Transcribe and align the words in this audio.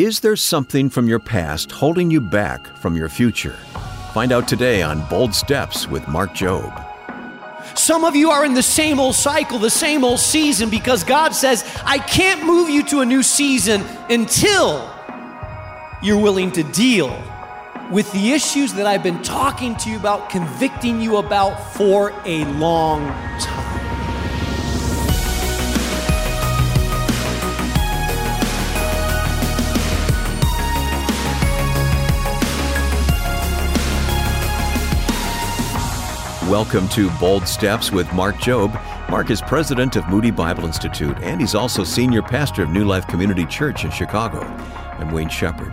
Is 0.00 0.20
there 0.20 0.34
something 0.34 0.88
from 0.88 1.08
your 1.08 1.18
past 1.18 1.70
holding 1.70 2.10
you 2.10 2.22
back 2.22 2.66
from 2.78 2.96
your 2.96 3.10
future? 3.10 3.58
Find 4.14 4.32
out 4.32 4.48
today 4.48 4.80
on 4.80 5.06
Bold 5.10 5.34
Steps 5.34 5.86
with 5.86 6.08
Mark 6.08 6.30
Jobe. 6.30 6.72
Some 7.76 8.04
of 8.04 8.16
you 8.16 8.30
are 8.30 8.46
in 8.46 8.54
the 8.54 8.62
same 8.62 8.98
old 8.98 9.14
cycle, 9.14 9.58
the 9.58 9.68
same 9.68 10.02
old 10.02 10.18
season, 10.18 10.70
because 10.70 11.04
God 11.04 11.34
says, 11.34 11.70
I 11.84 11.98
can't 11.98 12.46
move 12.46 12.70
you 12.70 12.82
to 12.84 13.00
a 13.00 13.04
new 13.04 13.22
season 13.22 13.82
until 14.08 14.90
you're 16.02 16.22
willing 16.22 16.50
to 16.52 16.62
deal 16.62 17.10
with 17.90 18.10
the 18.12 18.32
issues 18.32 18.72
that 18.72 18.86
I've 18.86 19.02
been 19.02 19.22
talking 19.22 19.76
to 19.76 19.90
you 19.90 19.98
about, 19.98 20.30
convicting 20.30 21.02
you 21.02 21.18
about 21.18 21.74
for 21.74 22.14
a 22.24 22.46
long 22.54 23.06
time. 23.38 23.59
Welcome 36.50 36.88
to 36.88 37.08
Bold 37.20 37.46
Steps 37.46 37.92
with 37.92 38.12
Mark 38.12 38.34
Jobe. 38.34 38.74
Mark 39.08 39.30
is 39.30 39.40
president 39.40 39.94
of 39.94 40.08
Moody 40.08 40.32
Bible 40.32 40.64
Institute, 40.64 41.16
and 41.20 41.40
he's 41.40 41.54
also 41.54 41.84
senior 41.84 42.22
pastor 42.22 42.64
of 42.64 42.70
New 42.70 42.84
Life 42.84 43.06
Community 43.06 43.46
Church 43.46 43.84
in 43.84 43.92
Chicago. 43.92 44.40
I'm 44.40 45.12
Wayne 45.12 45.28
Shepherd. 45.28 45.72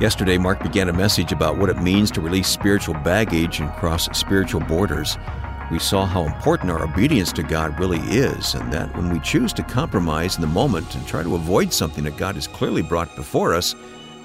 Yesterday, 0.00 0.38
Mark 0.38 0.60
began 0.60 0.88
a 0.88 0.92
message 0.92 1.30
about 1.30 1.56
what 1.56 1.70
it 1.70 1.80
means 1.80 2.10
to 2.10 2.20
release 2.20 2.48
spiritual 2.48 2.94
baggage 2.94 3.60
and 3.60 3.72
cross 3.74 4.08
spiritual 4.18 4.62
borders. 4.62 5.16
We 5.70 5.78
saw 5.78 6.04
how 6.04 6.24
important 6.24 6.72
our 6.72 6.82
obedience 6.82 7.32
to 7.34 7.44
God 7.44 7.78
really 7.78 8.00
is, 8.00 8.54
and 8.54 8.72
that 8.72 8.96
when 8.96 9.08
we 9.08 9.20
choose 9.20 9.52
to 9.52 9.62
compromise 9.62 10.34
in 10.34 10.40
the 10.40 10.48
moment 10.48 10.96
and 10.96 11.06
try 11.06 11.22
to 11.22 11.36
avoid 11.36 11.72
something 11.72 12.02
that 12.02 12.16
God 12.16 12.34
has 12.34 12.48
clearly 12.48 12.82
brought 12.82 13.14
before 13.14 13.54
us, 13.54 13.76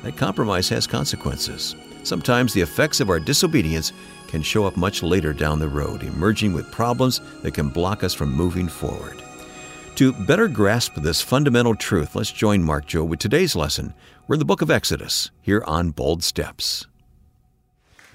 that 0.02 0.18
compromise 0.18 0.70
has 0.70 0.88
consequences. 0.88 1.76
Sometimes 2.02 2.54
the 2.54 2.62
effects 2.62 3.00
of 3.00 3.10
our 3.10 3.20
disobedience 3.20 3.92
can 4.28 4.42
show 4.42 4.66
up 4.66 4.78
much 4.78 5.04
later 5.04 5.34
down 5.34 5.60
the 5.60 5.70
road, 5.70 6.04
emerging 6.04 6.54
with 6.54 6.72
problems 6.72 7.22
that 7.42 7.54
can 7.54 7.70
block 7.70 8.04
us 8.04 8.14
from 8.14 8.34
moving 8.34 8.68
forward. 8.68 9.22
To 9.96 10.14
better 10.14 10.48
grasp 10.48 10.96
this 10.96 11.22
fundamental 11.22 11.76
truth, 11.76 12.16
let's 12.16 12.32
join 12.32 12.62
Mark 12.62 12.86
Jobe 12.86 13.08
with 13.08 13.20
today's 13.20 13.56
lesson. 13.56 13.94
We're 14.28 14.36
in 14.36 14.40
the 14.40 14.46
book 14.46 14.62
of 14.62 14.70
Exodus, 14.70 15.32
here 15.42 15.64
on 15.66 15.92
Bold 15.92 16.24
Steps. 16.24 16.86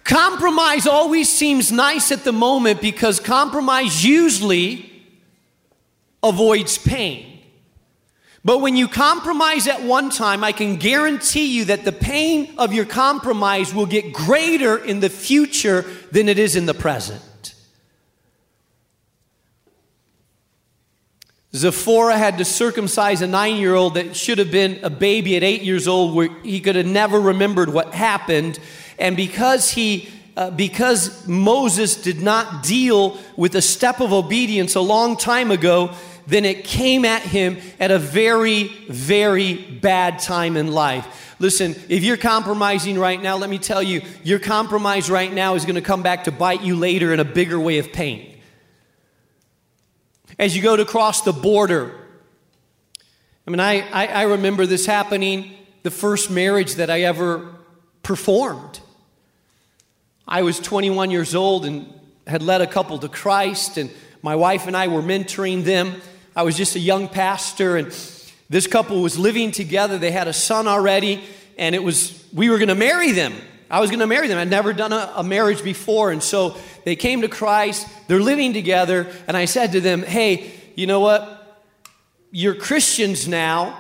Compromise 0.05 0.87
always 0.87 1.29
seems 1.29 1.73
nice 1.73 2.13
at 2.13 2.25
the 2.25 2.33
moment 2.33 2.81
because 2.81 3.19
compromise 3.19 4.05
usually 4.05 4.91
avoids 6.23 6.79
pain. 6.79 7.32
But 8.45 8.61
when 8.61 8.77
you 8.77 8.89
compromise 8.89 9.69
at 9.69 9.83
one 9.83 10.11
time, 10.11 10.43
I 10.43 10.51
can 10.51 10.77
guarantee 10.77 11.57
you 11.57 11.67
that 11.67 11.85
the 11.85 11.93
pain 11.93 12.55
of 12.59 12.73
your 12.73 12.85
compromise 12.85 13.73
will 13.73 13.87
get 13.87 14.13
greater 14.13 14.77
in 14.77 14.99
the 14.99 15.09
future 15.09 15.83
than 16.11 16.29
it 16.29 16.39
is 16.39 16.57
in 16.57 16.67
the 16.67 16.75
present. 16.75 17.23
Zipporah 21.55 22.17
had 22.17 22.39
to 22.39 22.45
circumcise 22.45 23.21
a 23.21 23.27
nine 23.27 23.57
year 23.57 23.75
old 23.75 23.95
that 23.95 24.17
should 24.17 24.39
have 24.39 24.51
been 24.51 24.81
a 24.83 24.91
baby 24.91 25.37
at 25.37 25.45
eight 25.45 25.63
years 25.63 25.87
old, 25.87 26.15
where 26.15 26.31
he 26.43 26.61
could 26.61 26.77
have 26.77 26.87
never 26.87 27.21
remembered 27.21 27.73
what 27.73 27.95
happened. 27.95 28.59
And 28.99 29.17
because 29.17 29.71
he 29.71 30.09
uh, 30.35 30.51
because 30.51 31.29
Moses 31.29 32.01
did 32.01 32.23
not 32.23 32.63
deal 32.63 33.19
with 33.37 33.55
a 33.55 33.61
step 33.61 34.01
of 34.01 34.15
obedience 34.15 34.75
a 34.75 34.81
long 34.81 35.17
time 35.19 35.51
ago, 35.51 35.95
then 36.27 36.45
it 36.45 36.65
came 36.65 37.05
at 37.05 37.23
him 37.23 37.59
at 37.81 37.91
a 37.91 37.99
very, 37.99 38.69
very 38.89 39.55
bad 39.55 40.19
time 40.19 40.57
in 40.57 40.73
life. 40.73 41.37
Listen, 41.39 41.75
if 41.89 42.05
you're 42.05 42.17
compromising 42.17 42.99
right 42.99 43.21
now, 43.21 43.37
let 43.37 43.51
me 43.51 43.59
tell 43.59 43.83
you, 43.83 44.03
your 44.23 44.39
compromise 44.39 45.11
right 45.11 45.33
now 45.33 45.55
is 45.55 45.65
going 45.65 45.75
to 45.75 45.81
come 45.81 46.03
back 46.03 46.25
to 46.25 46.33
bite 46.33 46.63
you 46.63 46.77
later 46.77 47.13
in 47.13 47.21
a 47.21 47.25
bigger 47.25 47.59
way 47.59 47.79
of 47.79 47.93
pain. 47.93 48.39
As 50.39 50.57
you 50.57 50.63
go 50.63 50.77
to 50.77 50.85
cross 50.85 51.23
the 51.23 51.33
border, 51.33 51.93
I 53.47 53.51
mean, 53.51 53.61
I, 53.61 53.81
I, 53.91 54.07
I 54.07 54.23
remember 54.23 54.67
this 54.67 54.87
happening 54.87 55.53
the 55.83 55.91
first 55.91 56.31
marriage 56.31 56.77
that 56.77 56.91
I 56.91 57.03
ever 57.03 57.55
performed. 58.03 58.81
I 60.27 60.43
was 60.43 60.61
21 60.61 61.11
years 61.11 61.35
old 61.35 61.67
and 61.67 61.93
had 62.27 62.43
led 62.43 62.61
a 62.61 62.67
couple 62.67 62.99
to 62.99 63.09
Christ, 63.09 63.77
and 63.79 63.91
my 64.23 64.37
wife 64.37 64.67
and 64.69 64.77
I 64.77 64.89
were 64.89 65.03
mentoring 65.03 65.65
them. 65.65 66.01
I 66.35 66.45
was 66.45 66.57
just 66.57 66.77
a 66.77 66.81
young 66.81 67.09
pastor, 67.09 67.77
and 67.77 67.89
this 68.49 68.67
couple 68.67 69.03
was 69.03 69.19
living 69.19 69.53
together. 69.53 69.99
They 69.99 70.11
had 70.11 70.29
a 70.29 70.33
son 70.33 70.67
already, 70.67 71.23
and 71.59 71.75
it 71.75 71.83
was 71.83 72.27
we 72.33 72.49
were 72.49 72.57
going 72.57 72.69
to 72.69 72.75
marry 72.75 73.13
them. 73.13 73.35
I 73.71 73.81
was 73.81 73.91
going 73.91 74.01
to 74.01 74.07
marry 74.07 74.29
them. 74.29 74.39
I'd 74.39 74.51
never 74.51 74.73
done 74.73 74.93
a, 74.93 75.13
a, 75.17 75.25
marriage 75.25 75.63
before, 75.63 76.11
and 76.11 76.23
so 76.23 76.57
they 76.85 76.97
came 76.97 77.21
to 77.23 77.29
Christ. 77.29 77.87
They're 78.09 78.21
living 78.21 78.55
together, 78.55 79.09
and 79.27 79.37
I 79.37 79.45
said 79.45 79.73
to 79.73 79.81
them, 79.81 80.03
"Hey, 80.03 80.53
you 80.75 80.87
know 80.87 81.01
what? 81.01 81.61
You're 82.31 82.55
Christians 82.55 83.29
now. 83.29 83.79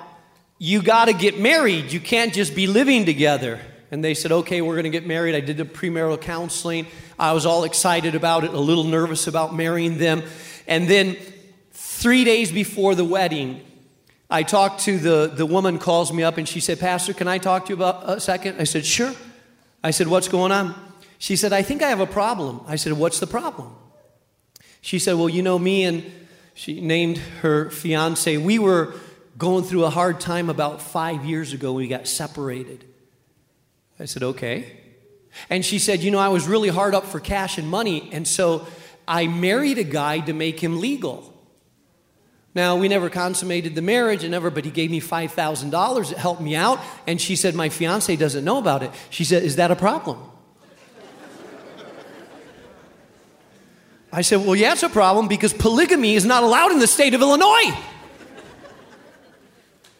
You 0.58 0.82
got 0.82 1.06
to 1.06 1.14
get 1.14 1.40
married. 1.40 1.90
You 1.90 2.00
can't 2.00 2.34
just 2.34 2.54
be 2.54 2.66
living 2.66 3.06
together." 3.06 3.60
And 3.90 4.04
they 4.04 4.12
said, 4.12 4.30
"Okay, 4.30 4.60
we're 4.60 4.74
going 4.74 4.84
to 4.84 4.90
get 4.90 5.06
married." 5.06 5.34
I 5.34 5.40
did 5.40 5.56
the 5.56 5.64
premarital 5.64 6.20
counseling. 6.20 6.86
I 7.18 7.32
was 7.32 7.46
all 7.46 7.64
excited 7.64 8.14
about 8.14 8.44
it, 8.44 8.52
a 8.52 8.60
little 8.60 8.84
nervous 8.84 9.26
about 9.26 9.54
marrying 9.54 9.96
them, 9.96 10.22
and 10.66 10.86
then 10.86 11.16
Three 12.02 12.24
days 12.24 12.50
before 12.50 12.96
the 12.96 13.04
wedding, 13.04 13.60
I 14.28 14.42
talked 14.42 14.80
to 14.86 14.98
the, 14.98 15.30
the 15.32 15.46
woman 15.46 15.78
calls 15.78 16.12
me 16.12 16.24
up 16.24 16.36
and 16.36 16.48
she 16.48 16.58
said, 16.58 16.80
Pastor, 16.80 17.14
can 17.14 17.28
I 17.28 17.38
talk 17.38 17.66
to 17.66 17.68
you 17.68 17.76
about 17.76 18.10
a 18.10 18.18
second? 18.18 18.60
I 18.60 18.64
said, 18.64 18.84
sure. 18.84 19.14
I 19.84 19.92
said, 19.92 20.08
what's 20.08 20.26
going 20.26 20.50
on? 20.50 20.74
She 21.18 21.36
said, 21.36 21.52
I 21.52 21.62
think 21.62 21.80
I 21.80 21.90
have 21.90 22.00
a 22.00 22.06
problem. 22.06 22.60
I 22.66 22.74
said, 22.74 22.94
what's 22.94 23.20
the 23.20 23.28
problem? 23.28 23.76
She 24.80 24.98
said, 24.98 25.14
well, 25.14 25.28
you 25.28 25.42
know, 25.42 25.60
me 25.60 25.84
and 25.84 26.10
she 26.54 26.80
named 26.80 27.18
her 27.18 27.70
fiance, 27.70 28.36
we 28.36 28.58
were 28.58 28.94
going 29.38 29.62
through 29.62 29.84
a 29.84 29.90
hard 29.90 30.18
time 30.18 30.50
about 30.50 30.82
five 30.82 31.24
years 31.24 31.52
ago. 31.52 31.72
We 31.72 31.86
got 31.86 32.08
separated. 32.08 32.84
I 34.00 34.06
said, 34.06 34.24
okay. 34.24 34.76
And 35.48 35.64
she 35.64 35.78
said, 35.78 36.00
you 36.00 36.10
know, 36.10 36.18
I 36.18 36.30
was 36.30 36.48
really 36.48 36.68
hard 36.68 36.96
up 36.96 37.04
for 37.04 37.20
cash 37.20 37.58
and 37.58 37.68
money. 37.68 38.10
And 38.12 38.26
so 38.26 38.66
I 39.06 39.28
married 39.28 39.78
a 39.78 39.84
guy 39.84 40.18
to 40.18 40.32
make 40.32 40.58
him 40.58 40.80
legal. 40.80 41.31
Now, 42.54 42.76
we 42.76 42.88
never 42.88 43.08
consummated 43.08 43.74
the 43.74 43.82
marriage 43.82 44.24
and 44.24 44.30
never, 44.30 44.50
but 44.50 44.64
he 44.64 44.70
gave 44.70 44.90
me 44.90 45.00
$5,000. 45.00 46.12
It 46.12 46.18
helped 46.18 46.42
me 46.42 46.54
out. 46.54 46.80
And 47.06 47.20
she 47.20 47.34
said, 47.34 47.54
My 47.54 47.70
fiance 47.70 48.14
doesn't 48.14 48.44
know 48.44 48.58
about 48.58 48.82
it. 48.82 48.90
She 49.08 49.24
said, 49.24 49.42
Is 49.42 49.56
that 49.56 49.70
a 49.70 49.76
problem? 49.76 50.18
I 54.12 54.20
said, 54.20 54.44
Well, 54.44 54.54
yeah, 54.54 54.72
it's 54.72 54.82
a 54.82 54.90
problem 54.90 55.28
because 55.28 55.54
polygamy 55.54 56.14
is 56.14 56.26
not 56.26 56.42
allowed 56.42 56.72
in 56.72 56.78
the 56.78 56.86
state 56.86 57.14
of 57.14 57.22
Illinois. 57.22 57.74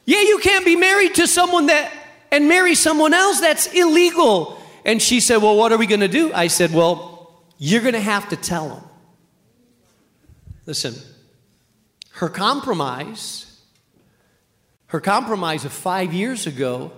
yeah, 0.04 0.20
you 0.20 0.38
can't 0.42 0.66
be 0.66 0.76
married 0.76 1.14
to 1.14 1.26
someone 1.26 1.66
that 1.66 1.90
and 2.30 2.48
marry 2.48 2.74
someone 2.74 3.14
else. 3.14 3.40
That's 3.40 3.72
illegal. 3.72 4.58
And 4.84 5.00
she 5.00 5.20
said, 5.20 5.38
Well, 5.38 5.56
what 5.56 5.72
are 5.72 5.78
we 5.78 5.86
going 5.86 6.00
to 6.00 6.08
do? 6.08 6.30
I 6.34 6.48
said, 6.48 6.74
Well, 6.74 7.42
you're 7.56 7.80
going 7.80 7.94
to 7.94 8.00
have 8.00 8.28
to 8.28 8.36
tell 8.36 8.69
them. 8.69 8.84
Listen, 10.66 10.94
her 12.12 12.28
compromise, 12.28 13.61
her 14.87 15.00
compromise 15.00 15.65
of 15.65 15.73
five 15.73 16.12
years 16.12 16.47
ago, 16.47 16.93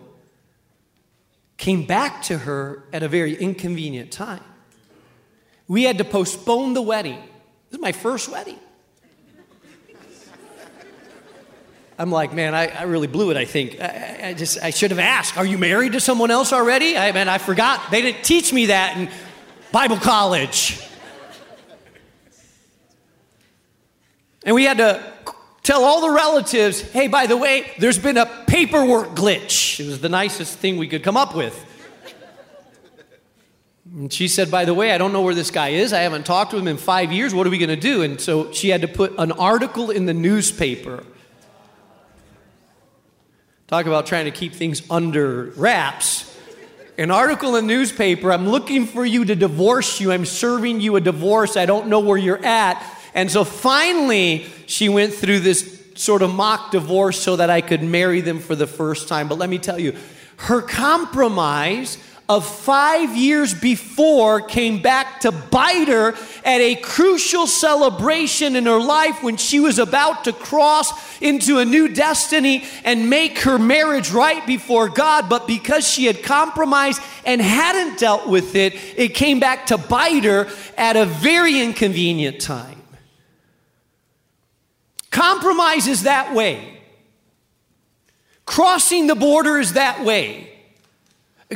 came 1.57 1.87
back 1.87 2.23
to 2.23 2.39
her 2.39 2.85
at 2.93 3.03
a 3.03 3.09
very 3.09 3.35
inconvenient 3.35 4.11
time. 4.11 4.43
We 5.69 5.85
had 5.85 5.99
to 5.99 6.05
postpone 6.05 6.75
the 6.75 6.83
wedding. 6.83 7.21
This 7.71 7.79
is 7.79 7.81
my 7.81 7.93
first 7.93 8.29
wedding. 8.29 8.59
I'm 11.97 12.11
like, 12.11 12.33
man, 12.33 12.57
I, 12.57 12.67
I 12.67 12.83
really 12.83 13.07
blew 13.07 13.31
it, 13.31 13.37
I 13.37 13.45
think. 13.45 13.81
I, 13.81 14.21
I, 14.25 14.35
just, 14.35 14.61
I 14.61 14.71
should 14.71 14.91
have 14.91 14.99
asked, 14.99 15.37
are 15.37 15.47
you 15.47 15.59
married 15.59 15.93
to 15.93 16.01
someone 16.01 16.33
else 16.33 16.53
already? 16.53 16.99
I 16.99 17.13
mean, 17.13 17.29
I 17.29 17.39
forgot. 17.39 17.93
They 17.93 18.03
didn't 18.03 18.25
teach 18.25 18.53
me 18.53 18.67
that 18.67 18.97
in 18.97 19.09
Bible 19.71 19.99
college. 19.99 20.85
And 24.45 24.55
we 24.55 24.65
had 24.65 24.79
to 24.79 25.15
Tell 25.65 25.83
all 25.83 26.03
the 26.03 26.11
relatives, 26.11 26.83
hey, 26.83 27.09
by 27.09 27.27
the 27.27 27.39
way, 27.39 27.73
there's 27.79 27.99
been 27.99 28.19
a 28.19 28.27
paperwork 28.47 29.17
glitch. 29.17 29.81
It 29.81 29.87
was 29.87 29.99
the 29.99 30.11
nicest 30.11 30.59
thing 30.59 30.77
we 30.77 30.87
could 30.87 31.03
come 31.03 31.17
up 31.17 31.35
with. 31.35 31.59
And 33.91 34.13
she 34.13 34.29
said, 34.29 34.51
by 34.51 34.67
the 34.67 34.75
way, 34.75 34.93
I 34.93 34.99
don't 34.99 35.15
know 35.15 35.23
where 35.23 35.35
this 35.35 35.51
guy 35.51 35.71
is. 35.71 35.95
I 35.95 36.01
haven't 36.01 36.27
talked 36.27 36.51
to 36.51 36.59
him 36.59 36.69
in 36.69 36.77
five 36.77 37.13
years. 37.13 37.33
What 37.35 37.47
are 37.47 37.51
we 37.51 37.57
going 37.57 37.71
to 37.71 37.77
do? 37.77 38.03
And 38.03 38.21
so 38.21 38.53
she 38.53 38.69
had 38.69 38.83
to 38.83 38.89
put 38.89 39.15
an 39.19 39.33
article 39.33 39.91
in 39.91 40.05
the 40.05 40.13
newspaper. 40.13 41.03
Talk 43.67 43.87
about 43.87 44.05
trying 44.05 44.27
to 44.27 44.33
keep 44.33 44.53
things 44.53 44.83
under 44.91 45.45
wraps. 45.57 46.31
An 46.99 47.11
article 47.11 47.57
in 47.57 47.67
the 47.67 47.75
newspaper, 47.75 48.31
I'm 48.31 48.51
looking 48.51 48.85
for 48.85 49.07
you 49.07 49.25
to 49.25 49.35
divorce 49.35 49.99
you. 49.99 50.13
I'm 50.13 50.27
serving 50.27 50.81
you 50.81 50.97
a 50.97 51.01
divorce. 51.01 51.57
I 51.57 51.65
don't 51.65 51.89
know 51.89 52.01
where 52.01 52.19
you're 52.19 52.45
at. 52.45 52.87
And 53.15 53.31
so 53.31 53.45
finally, 53.45 54.47
she 54.67 54.89
went 54.89 55.15
through 55.15 55.41
this 55.41 55.83
sort 55.95 56.23
of 56.23 56.35
mock 56.35 56.73
divorce 56.73 57.21
so 57.21 57.37
that 57.37 57.51
I 57.51 57.61
could 57.61 57.83
marry 57.83 58.21
them 58.21 58.41
for 58.41 58.57
the 58.57 58.67
first 58.67 59.09
time. 59.09 59.29
But 59.29 59.39
let 59.39 59.49
me 59.49 59.59
tell 59.59 59.79
you, 59.79 59.97
her 60.37 60.61
compromise 60.61 61.99
of 62.29 62.47
five 62.47 63.15
years 63.17 63.53
before 63.53 64.41
came 64.41 64.81
back 64.81 65.21
to 65.21 65.31
bite 65.31 65.89
her 65.89 66.15
at 66.43 66.61
a 66.61 66.75
crucial 66.77 67.47
celebration 67.47 68.57
in 68.57 68.65
her 68.65 68.81
life 68.81 69.23
when 69.23 69.37
she 69.37 69.61
was 69.61 69.79
about 69.79 70.25
to 70.25 70.33
cross 70.33 71.21
into 71.21 71.59
a 71.59 71.65
new 71.65 71.87
destiny 71.87 72.65
and 72.83 73.11
make 73.11 73.41
her 73.41 73.59
marriage 73.59 74.11
right 74.11 74.47
before 74.47 74.89
God. 74.89 75.29
But 75.29 75.47
because 75.47 75.87
she 75.87 76.07
had 76.07 76.23
compromised 76.23 77.03
and 77.27 77.43
hadn't 77.43 77.99
dealt 77.99 78.27
with 78.27 78.57
it, 78.57 78.75
it 78.97 79.15
came 79.15 79.39
back 79.39 79.67
to 79.67 79.77
bite 79.77 80.25
her 80.25 80.49
at 80.79 80.97
a 80.97 81.05
very 81.05 81.61
inconvenient 81.61 82.41
time. 82.41 82.84
Compromise 85.15 85.87
is 85.87 86.03
that 86.03 86.35
way. 86.35 86.77
Crossing 88.47 89.07
the 89.07 89.15
border 89.15 89.59
is 89.59 89.75
that 89.75 90.05
way. 90.05 90.51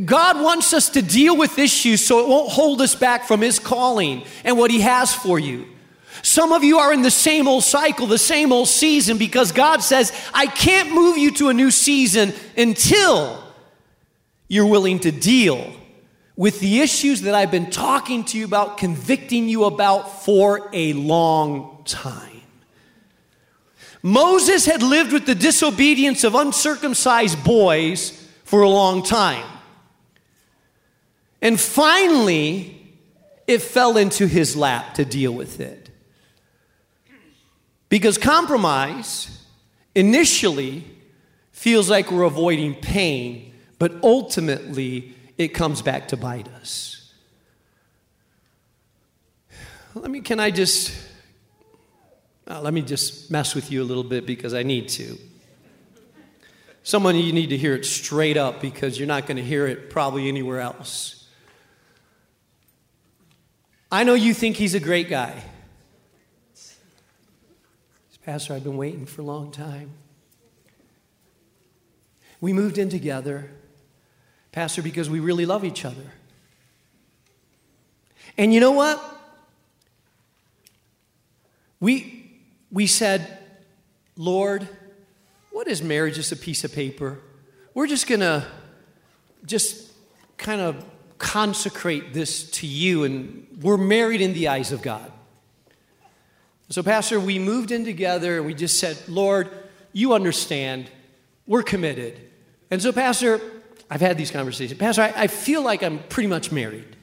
God 0.04 0.40
wants 0.40 0.72
us 0.72 0.90
to 0.90 1.02
deal 1.02 1.36
with 1.36 1.58
issues 1.58 2.06
so 2.06 2.20
it 2.20 2.28
won't 2.28 2.52
hold 2.52 2.80
us 2.80 2.94
back 2.94 3.24
from 3.24 3.40
His 3.40 3.58
calling 3.58 4.22
and 4.44 4.56
what 4.56 4.70
He 4.70 4.82
has 4.82 5.12
for 5.12 5.40
you. 5.40 5.66
Some 6.22 6.52
of 6.52 6.62
you 6.62 6.78
are 6.78 6.92
in 6.92 7.02
the 7.02 7.10
same 7.10 7.48
old 7.48 7.64
cycle, 7.64 8.06
the 8.06 8.16
same 8.16 8.52
old 8.52 8.68
season, 8.68 9.18
because 9.18 9.50
God 9.50 9.82
says, 9.82 10.12
I 10.32 10.46
can't 10.46 10.92
move 10.92 11.18
you 11.18 11.32
to 11.32 11.48
a 11.48 11.52
new 11.52 11.72
season 11.72 12.34
until 12.56 13.42
you're 14.46 14.66
willing 14.66 15.00
to 15.00 15.10
deal 15.10 15.72
with 16.36 16.60
the 16.60 16.80
issues 16.80 17.22
that 17.22 17.34
I've 17.34 17.50
been 17.50 17.70
talking 17.70 18.22
to 18.26 18.38
you 18.38 18.44
about, 18.44 18.78
convicting 18.78 19.48
you 19.48 19.64
about 19.64 20.22
for 20.22 20.70
a 20.72 20.92
long 20.92 21.82
time. 21.84 22.37
Moses 24.02 24.66
had 24.66 24.82
lived 24.82 25.12
with 25.12 25.26
the 25.26 25.34
disobedience 25.34 26.24
of 26.24 26.34
uncircumcised 26.34 27.42
boys 27.44 28.28
for 28.44 28.62
a 28.62 28.68
long 28.68 29.02
time. 29.02 29.46
And 31.42 31.58
finally, 31.58 32.78
it 33.46 33.62
fell 33.62 33.96
into 33.96 34.26
his 34.26 34.56
lap 34.56 34.94
to 34.94 35.04
deal 35.04 35.32
with 35.32 35.60
it. 35.60 35.90
Because 37.88 38.18
compromise 38.18 39.44
initially 39.94 40.84
feels 41.52 41.88
like 41.88 42.10
we're 42.10 42.24
avoiding 42.24 42.74
pain, 42.74 43.54
but 43.78 43.92
ultimately 44.02 45.14
it 45.38 45.48
comes 45.48 45.82
back 45.82 46.08
to 46.08 46.16
bite 46.16 46.48
us. 46.60 47.12
Let 49.94 50.10
me, 50.10 50.20
can 50.20 50.38
I 50.38 50.50
just, 50.50 50.92
uh, 52.48 52.60
let 52.62 52.72
me 52.72 52.80
just 52.80 53.30
mess 53.30 53.54
with 53.54 53.70
you 53.70 53.82
a 53.82 53.84
little 53.84 54.04
bit 54.04 54.26
because 54.26 54.54
I 54.54 54.62
need 54.62 54.88
to. 54.90 55.18
Someone 56.82 57.16
you 57.16 57.32
need 57.32 57.50
to 57.50 57.56
hear 57.56 57.74
it 57.74 57.84
straight 57.84 58.38
up 58.38 58.62
because 58.62 58.98
you're 58.98 59.06
not 59.06 59.26
going 59.26 59.36
to 59.36 59.42
hear 59.42 59.66
it 59.66 59.90
probably 59.90 60.26
anywhere 60.28 60.60
else. 60.60 61.28
I 63.92 64.04
know 64.04 64.14
you 64.14 64.32
think 64.32 64.56
he's 64.56 64.74
a 64.74 64.80
great 64.80 65.08
guy. 65.08 65.42
Pastor, 68.24 68.52
I've 68.52 68.64
been 68.64 68.76
waiting 68.76 69.06
for 69.06 69.22
a 69.22 69.24
long 69.24 69.50
time. 69.50 69.90
We 72.42 72.52
moved 72.52 72.76
in 72.76 72.90
together, 72.90 73.50
Pastor, 74.52 74.82
because 74.82 75.08
we 75.08 75.18
really 75.18 75.46
love 75.46 75.64
each 75.64 75.84
other. 75.84 76.12
And 78.36 78.52
you 78.52 78.60
know 78.60 78.72
what? 78.72 79.02
We, 81.80 82.17
we 82.70 82.86
said, 82.86 83.38
Lord, 84.16 84.68
what 85.50 85.68
is 85.68 85.82
marriage? 85.82 86.16
Just 86.16 86.32
a 86.32 86.36
piece 86.36 86.64
of 86.64 86.72
paper. 86.72 87.18
We're 87.74 87.86
just 87.86 88.06
going 88.06 88.20
to 88.20 88.46
just 89.46 89.92
kind 90.36 90.60
of 90.60 90.84
consecrate 91.18 92.12
this 92.12 92.50
to 92.50 92.66
you, 92.66 93.04
and 93.04 93.46
we're 93.60 93.76
married 93.76 94.20
in 94.20 94.34
the 94.34 94.48
eyes 94.48 94.72
of 94.72 94.82
God. 94.82 95.10
So, 96.70 96.82
Pastor, 96.82 97.18
we 97.18 97.38
moved 97.38 97.70
in 97.70 97.84
together 97.84 98.36
and 98.36 98.46
we 98.46 98.52
just 98.52 98.78
said, 98.78 98.98
Lord, 99.08 99.48
you 99.94 100.12
understand, 100.12 100.90
we're 101.46 101.62
committed. 101.62 102.20
And 102.70 102.82
so, 102.82 102.92
Pastor, 102.92 103.40
I've 103.90 104.02
had 104.02 104.18
these 104.18 104.30
conversations. 104.30 104.78
Pastor, 104.78 105.02
I, 105.02 105.12
I 105.16 105.26
feel 105.28 105.62
like 105.62 105.82
I'm 105.82 105.98
pretty 106.10 106.26
much 106.26 106.52
married. 106.52 106.97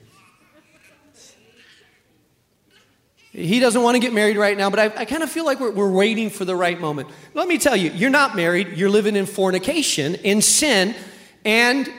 He 3.35 3.59
doesn't 3.59 3.81
want 3.81 3.95
to 3.95 3.99
get 3.99 4.13
married 4.13 4.37
right 4.37 4.57
now, 4.57 4.69
but 4.69 4.79
I, 4.79 5.01
I 5.01 5.03
kind 5.05 5.21
of 5.21 5.29
feel 5.29 5.43
like 5.43 5.59
we're, 5.59 5.71
we're 5.71 5.91
waiting 5.91 6.29
for 6.29 6.45
the 6.45 6.55
right 6.55 6.79
moment. 6.79 7.09
Let 7.33 7.49
me 7.49 7.57
tell 7.57 7.75
you, 7.75 7.91
you're 7.91 8.09
not 8.09 8.33
married, 8.33 8.77
you're 8.77 8.89
living 8.89 9.17
in 9.17 9.25
fornication, 9.25 10.15
in 10.15 10.41
sin, 10.41 10.95
and 11.43 11.91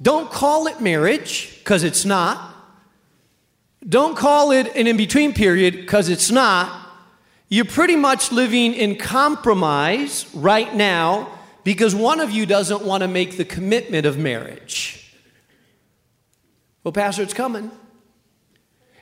don't 0.00 0.30
call 0.30 0.66
it 0.66 0.80
marriage 0.80 1.58
because 1.58 1.84
it's 1.84 2.06
not. 2.06 2.54
Don't 3.86 4.16
call 4.16 4.50
it 4.50 4.74
an 4.74 4.86
in 4.86 4.96
between 4.96 5.34
period 5.34 5.74
because 5.74 6.08
it's 6.08 6.30
not. 6.30 6.88
You're 7.50 7.66
pretty 7.66 7.96
much 7.96 8.32
living 8.32 8.72
in 8.72 8.96
compromise 8.96 10.26
right 10.34 10.74
now 10.74 11.28
because 11.64 11.94
one 11.94 12.18
of 12.18 12.30
you 12.30 12.46
doesn't 12.46 12.82
want 12.82 13.02
to 13.02 13.08
make 13.08 13.36
the 13.36 13.44
commitment 13.44 14.06
of 14.06 14.16
marriage. 14.16 15.14
Well, 16.82 16.92
Pastor, 16.92 17.22
it's 17.22 17.34
coming. 17.34 17.70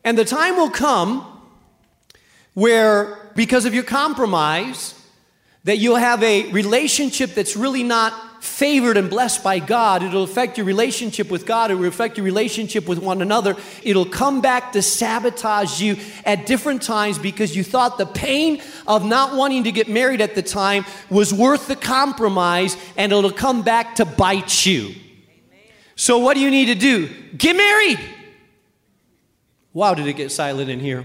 And 0.02 0.18
the 0.18 0.24
time 0.24 0.56
will 0.56 0.70
come 0.70 1.35
where, 2.56 3.18
because 3.34 3.66
of 3.66 3.74
your 3.74 3.84
compromise, 3.84 4.94
that 5.64 5.76
you'll 5.76 5.96
have 5.96 6.22
a 6.22 6.50
relationship 6.52 7.34
that's 7.34 7.54
really 7.54 7.82
not 7.82 8.42
favored 8.42 8.96
and 8.96 9.10
blessed 9.10 9.44
by 9.44 9.58
God. 9.58 10.02
It'll 10.02 10.22
affect 10.22 10.56
your 10.56 10.64
relationship 10.64 11.30
with 11.30 11.44
God. 11.44 11.70
It 11.70 11.74
will 11.74 11.84
affect 11.84 12.16
your 12.16 12.24
relationship 12.24 12.88
with 12.88 12.98
one 12.98 13.20
another. 13.20 13.56
It'll 13.82 14.06
come 14.06 14.40
back 14.40 14.72
to 14.72 14.80
sabotage 14.80 15.82
you 15.82 15.98
at 16.24 16.46
different 16.46 16.80
times 16.80 17.18
because 17.18 17.54
you 17.54 17.62
thought 17.62 17.98
the 17.98 18.06
pain 18.06 18.62
of 18.86 19.04
not 19.04 19.36
wanting 19.36 19.64
to 19.64 19.72
get 19.72 19.86
married 19.86 20.22
at 20.22 20.34
the 20.34 20.42
time 20.42 20.86
was 21.10 21.34
worth 21.34 21.68
the 21.68 21.76
compromise, 21.76 22.74
and 22.96 23.12
it'll 23.12 23.30
come 23.30 23.60
back 23.60 23.96
to 23.96 24.06
bite 24.06 24.64
you. 24.64 24.94
So, 25.94 26.16
what 26.20 26.34
do 26.34 26.40
you 26.40 26.50
need 26.50 26.66
to 26.66 26.74
do? 26.74 27.10
Get 27.36 27.54
married. 27.54 28.00
Wow, 29.74 29.92
did 29.92 30.06
it 30.06 30.14
get 30.14 30.32
silent 30.32 30.70
in 30.70 30.80
here? 30.80 31.04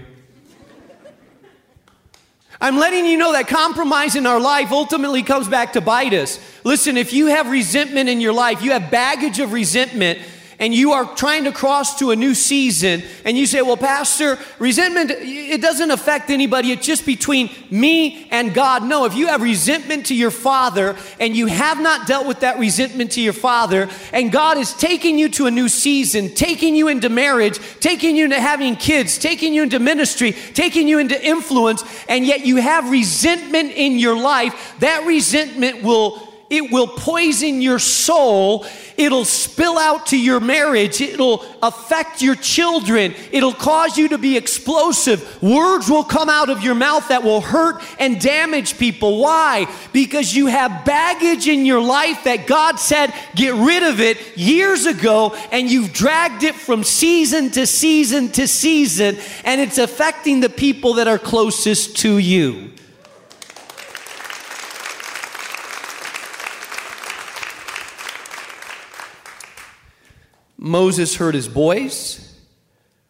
I'm 2.62 2.76
letting 2.76 3.06
you 3.06 3.18
know 3.18 3.32
that 3.32 3.48
compromise 3.48 4.14
in 4.14 4.24
our 4.24 4.38
life 4.38 4.70
ultimately 4.70 5.24
comes 5.24 5.48
back 5.48 5.72
to 5.72 5.80
bite 5.80 6.14
us. 6.14 6.38
Listen, 6.62 6.96
if 6.96 7.12
you 7.12 7.26
have 7.26 7.50
resentment 7.50 8.08
in 8.08 8.20
your 8.20 8.32
life, 8.32 8.62
you 8.62 8.70
have 8.70 8.88
baggage 8.88 9.40
of 9.40 9.52
resentment, 9.52 10.20
and 10.62 10.72
you 10.72 10.92
are 10.92 11.04
trying 11.16 11.42
to 11.42 11.50
cross 11.50 11.98
to 11.98 12.12
a 12.12 12.16
new 12.16 12.36
season, 12.36 13.02
and 13.24 13.36
you 13.36 13.46
say, 13.46 13.62
Well, 13.62 13.76
Pastor, 13.76 14.38
resentment, 14.60 15.10
it 15.10 15.60
doesn't 15.60 15.90
affect 15.90 16.30
anybody. 16.30 16.70
It's 16.70 16.86
just 16.86 17.04
between 17.04 17.50
me 17.68 18.28
and 18.30 18.54
God. 18.54 18.84
No, 18.84 19.04
if 19.04 19.16
you 19.16 19.26
have 19.26 19.42
resentment 19.42 20.06
to 20.06 20.14
your 20.14 20.30
father 20.30 20.96
and 21.18 21.36
you 21.36 21.46
have 21.46 21.80
not 21.80 22.06
dealt 22.06 22.28
with 22.28 22.40
that 22.40 22.60
resentment 22.60 23.10
to 23.12 23.20
your 23.20 23.32
father, 23.32 23.88
and 24.12 24.30
God 24.30 24.56
is 24.56 24.72
taking 24.74 25.18
you 25.18 25.28
to 25.30 25.46
a 25.46 25.50
new 25.50 25.68
season, 25.68 26.32
taking 26.32 26.76
you 26.76 26.86
into 26.86 27.08
marriage, 27.08 27.58
taking 27.80 28.14
you 28.14 28.26
into 28.26 28.40
having 28.40 28.76
kids, 28.76 29.18
taking 29.18 29.52
you 29.54 29.64
into 29.64 29.80
ministry, 29.80 30.30
taking 30.30 30.86
you 30.86 31.00
into 31.00 31.20
influence, 31.20 31.82
and 32.08 32.24
yet 32.24 32.46
you 32.46 32.58
have 32.58 32.88
resentment 32.88 33.72
in 33.72 33.98
your 33.98 34.16
life, 34.16 34.76
that 34.78 35.04
resentment 35.08 35.82
will 35.82 36.31
it 36.52 36.70
will 36.70 36.86
poison 36.86 37.62
your 37.62 37.78
soul. 37.78 38.66
It'll 38.98 39.24
spill 39.24 39.78
out 39.78 40.06
to 40.08 40.18
your 40.18 40.38
marriage. 40.38 41.00
It'll 41.00 41.44
affect 41.62 42.20
your 42.20 42.34
children. 42.34 43.14
It'll 43.32 43.54
cause 43.54 43.96
you 43.96 44.08
to 44.08 44.18
be 44.18 44.36
explosive. 44.36 45.42
Words 45.42 45.88
will 45.88 46.04
come 46.04 46.28
out 46.28 46.50
of 46.50 46.62
your 46.62 46.74
mouth 46.74 47.08
that 47.08 47.24
will 47.24 47.40
hurt 47.40 47.82
and 47.98 48.20
damage 48.20 48.78
people. 48.78 49.18
Why? 49.18 49.66
Because 49.94 50.34
you 50.34 50.46
have 50.46 50.84
baggage 50.84 51.48
in 51.48 51.64
your 51.64 51.80
life 51.80 52.24
that 52.24 52.46
God 52.46 52.78
said, 52.78 53.14
get 53.34 53.54
rid 53.54 53.82
of 53.82 54.00
it 54.00 54.36
years 54.36 54.84
ago, 54.84 55.34
and 55.50 55.70
you've 55.70 55.94
dragged 55.94 56.42
it 56.42 56.54
from 56.54 56.84
season 56.84 57.50
to 57.52 57.66
season 57.66 58.28
to 58.32 58.46
season, 58.46 59.16
and 59.44 59.58
it's 59.58 59.78
affecting 59.78 60.40
the 60.40 60.50
people 60.50 60.94
that 60.94 61.08
are 61.08 61.18
closest 61.18 61.96
to 61.98 62.18
you. 62.18 62.70
Moses 70.64 71.16
heard 71.16 71.34
his 71.34 71.48
voice, 71.48 72.38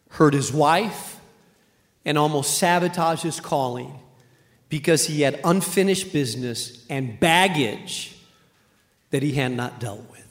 heard 0.09 0.33
his 0.33 0.51
wife, 0.51 1.21
and 2.03 2.17
almost 2.17 2.57
sabotaged 2.57 3.23
his 3.23 3.41
calling 3.41 3.93
because 4.71 5.07
he 5.07 5.21
had 5.21 5.39
unfinished 5.45 6.15
business 6.15 6.83
and 6.89 7.21
baggage 7.21 8.17
that 9.11 9.23
he 9.23 9.33
had 9.33 9.53
not 9.53 9.79
dealt 9.81 10.01
with. 10.11 10.27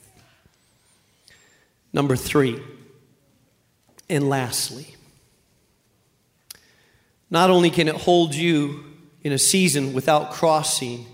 Number 1.92 2.16
three, 2.16 2.60
and 4.10 4.28
lastly, 4.28 4.96
not 7.30 7.50
only 7.50 7.70
can 7.70 7.86
it 7.86 7.94
hold 7.94 8.34
you 8.34 8.82
in 9.22 9.30
a 9.30 9.38
season 9.38 9.92
without 9.92 10.32
crossing 10.32 11.06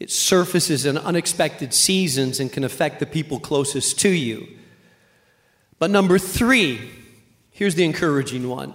It 0.00 0.10
surfaces 0.10 0.86
in 0.86 0.96
unexpected 0.96 1.74
seasons 1.74 2.40
and 2.40 2.50
can 2.50 2.64
affect 2.64 3.00
the 3.00 3.06
people 3.06 3.38
closest 3.38 3.98
to 4.00 4.08
you. 4.08 4.48
But 5.80 5.90
number 5.90 6.18
three, 6.18 6.78
here's 7.50 7.74
the 7.74 7.84
encouraging 7.84 8.48
one 8.48 8.74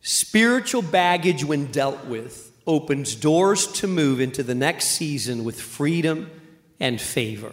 spiritual 0.00 0.80
baggage, 0.80 1.44
when 1.44 1.66
dealt 1.66 2.06
with, 2.06 2.52
opens 2.66 3.14
doors 3.14 3.66
to 3.66 3.86
move 3.86 4.20
into 4.20 4.42
the 4.42 4.54
next 4.54 4.86
season 4.86 5.44
with 5.44 5.60
freedom 5.60 6.30
and 6.78 6.98
favor. 6.98 7.52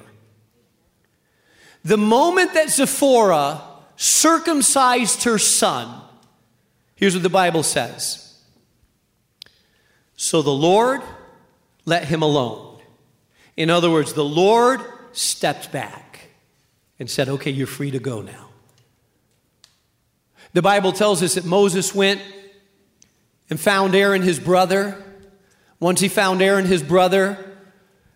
The 1.83 1.97
moment 1.97 2.53
that 2.53 2.69
Zipporah 2.69 3.61
circumcised 3.97 5.23
her 5.23 5.37
son, 5.37 6.01
here's 6.95 7.15
what 7.15 7.23
the 7.23 7.29
Bible 7.29 7.63
says. 7.63 8.39
So 10.15 10.41
the 10.41 10.51
Lord 10.51 11.01
let 11.85 12.05
him 12.05 12.21
alone. 12.21 12.79
In 13.57 13.69
other 13.69 13.89
words, 13.89 14.13
the 14.13 14.23
Lord 14.23 14.81
stepped 15.13 15.71
back 15.71 16.29
and 16.99 17.09
said, 17.09 17.27
Okay, 17.27 17.51
you're 17.51 17.67
free 17.67 17.91
to 17.91 17.99
go 17.99 18.21
now. 18.21 18.46
The 20.57 20.63
Bible 20.63 20.91
tells 20.91 21.21
us 21.21 21.35
that 21.35 21.45
Moses 21.45 21.93
went 21.93 22.19
and 23.47 23.59
found 23.59 23.93
Aaron, 23.93 24.23
his 24.23 24.39
brother. 24.39 24.97
Once 25.79 25.99
he 25.99 26.07
found 26.07 26.41
Aaron, 26.41 26.65
his 26.65 26.81
brother, 26.81 27.37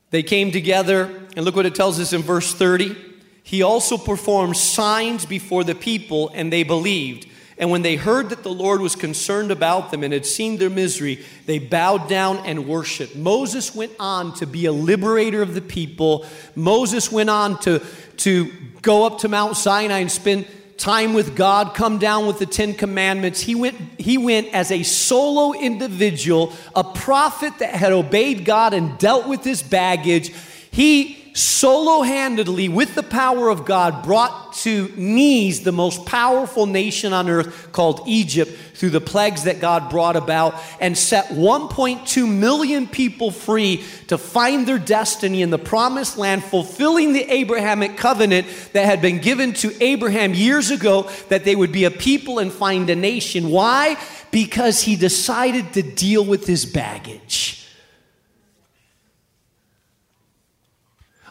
they 0.09 0.23
came 0.23 0.49
together, 0.49 1.03
and 1.35 1.45
look 1.45 1.55
what 1.55 1.67
it 1.67 1.75
tells 1.75 1.99
us 1.99 2.13
in 2.13 2.23
verse 2.23 2.51
30. 2.51 2.95
He 3.43 3.61
also 3.61 3.95
performed 3.95 4.57
signs 4.57 5.23
before 5.23 5.63
the 5.63 5.75
people, 5.75 6.31
and 6.33 6.51
they 6.51 6.63
believed. 6.63 7.27
And 7.59 7.69
when 7.69 7.83
they 7.83 7.95
heard 7.95 8.29
that 8.29 8.41
the 8.41 8.49
Lord 8.49 8.81
was 8.81 8.95
concerned 8.95 9.51
about 9.51 9.91
them 9.91 10.01
and 10.01 10.11
had 10.11 10.25
seen 10.25 10.57
their 10.57 10.71
misery, 10.71 11.23
they 11.45 11.59
bowed 11.59 12.09
down 12.09 12.37
and 12.37 12.67
worshiped. 12.67 13.15
Moses 13.15 13.75
went 13.75 13.91
on 13.99 14.33
to 14.37 14.47
be 14.47 14.65
a 14.65 14.71
liberator 14.71 15.43
of 15.43 15.53
the 15.53 15.61
people. 15.61 16.25
Moses 16.55 17.11
went 17.11 17.29
on 17.29 17.59
to, 17.59 17.83
to 18.17 18.51
go 18.81 19.05
up 19.05 19.19
to 19.19 19.27
Mount 19.27 19.57
Sinai 19.57 19.99
and 19.99 20.11
spend 20.11 20.47
time 20.81 21.13
with 21.13 21.35
God, 21.35 21.75
come 21.75 21.99
down 21.99 22.25
with 22.25 22.39
the 22.39 22.45
Ten 22.47 22.73
Commandments. 22.73 23.39
He 23.39 23.53
went, 23.53 23.77
he 23.99 24.17
went 24.17 24.47
as 24.47 24.71
a 24.71 24.81
solo 24.81 25.53
individual, 25.53 26.53
a 26.75 26.83
prophet 26.83 27.59
that 27.59 27.75
had 27.75 27.91
obeyed 27.91 28.45
God 28.45 28.73
and 28.73 28.97
dealt 28.97 29.27
with 29.27 29.43
his 29.43 29.61
baggage. 29.61 30.33
He 30.71 31.20
solo 31.33 32.01
handedly, 32.01 32.67
with 32.67 32.95
the 32.95 33.03
power 33.03 33.49
of 33.49 33.65
God, 33.65 34.03
brought 34.03 34.53
to 34.53 34.91
knees 34.95 35.63
the 35.63 35.71
most 35.71 36.05
powerful 36.05 36.65
nation 36.65 37.13
on 37.13 37.29
earth 37.29 37.71
called 37.71 38.01
Egypt 38.05 38.51
through 38.73 38.89
the 38.89 39.01
plagues 39.01 39.43
that 39.43 39.61
God 39.61 39.89
brought 39.89 40.15
about 40.15 40.55
and 40.79 40.97
set 40.97 41.27
1.2 41.27 42.27
million 42.27 42.87
people 42.87 43.31
free 43.31 43.83
to 44.07 44.17
find 44.17 44.67
their 44.67 44.79
destiny 44.79 45.41
in 45.41 45.51
the 45.51 45.57
promised 45.57 46.17
land, 46.17 46.43
fulfilling 46.43 47.13
the 47.13 47.23
Abrahamic 47.31 47.95
covenant 47.95 48.47
that 48.73 48.85
had 48.85 49.01
been 49.01 49.19
given 49.19 49.53
to 49.53 49.71
Abraham 49.81 50.33
years 50.33 50.71
ago 50.71 51.09
that 51.29 51.45
they 51.45 51.55
would 51.55 51.71
be 51.71 51.85
a 51.85 51.91
people 51.91 52.39
and 52.39 52.51
find 52.51 52.89
a 52.89 52.95
nation. 52.95 53.49
Why? 53.49 53.97
Because 54.31 54.81
he 54.81 54.95
decided 54.95 55.73
to 55.73 55.83
deal 55.83 56.25
with 56.25 56.47
his 56.47 56.65
baggage. 56.65 57.60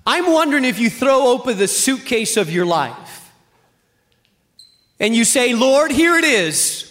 I'm 0.06 0.32
wondering 0.32 0.64
if 0.64 0.78
you 0.78 0.90
throw 0.90 1.28
open 1.28 1.58
the 1.58 1.68
suitcase 1.68 2.36
of 2.36 2.50
your 2.50 2.66
life 2.66 3.32
and 4.98 5.14
you 5.14 5.24
say, 5.24 5.54
Lord, 5.54 5.90
here 5.90 6.16
it 6.16 6.24
is. 6.24 6.86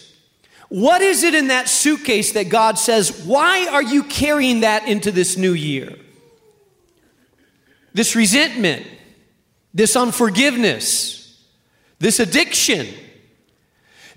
What 0.68 1.02
is 1.02 1.24
it 1.24 1.34
in 1.34 1.48
that 1.48 1.68
suitcase 1.68 2.32
that 2.32 2.48
God 2.48 2.78
says, 2.78 3.24
why 3.24 3.66
are 3.66 3.82
you 3.82 4.04
carrying 4.04 4.60
that 4.60 4.86
into 4.86 5.10
this 5.10 5.36
new 5.36 5.52
year? 5.52 5.96
This 7.92 8.14
resentment, 8.14 8.86
this 9.74 9.96
unforgiveness, 9.96 11.42
this 11.98 12.20
addiction, 12.20 12.86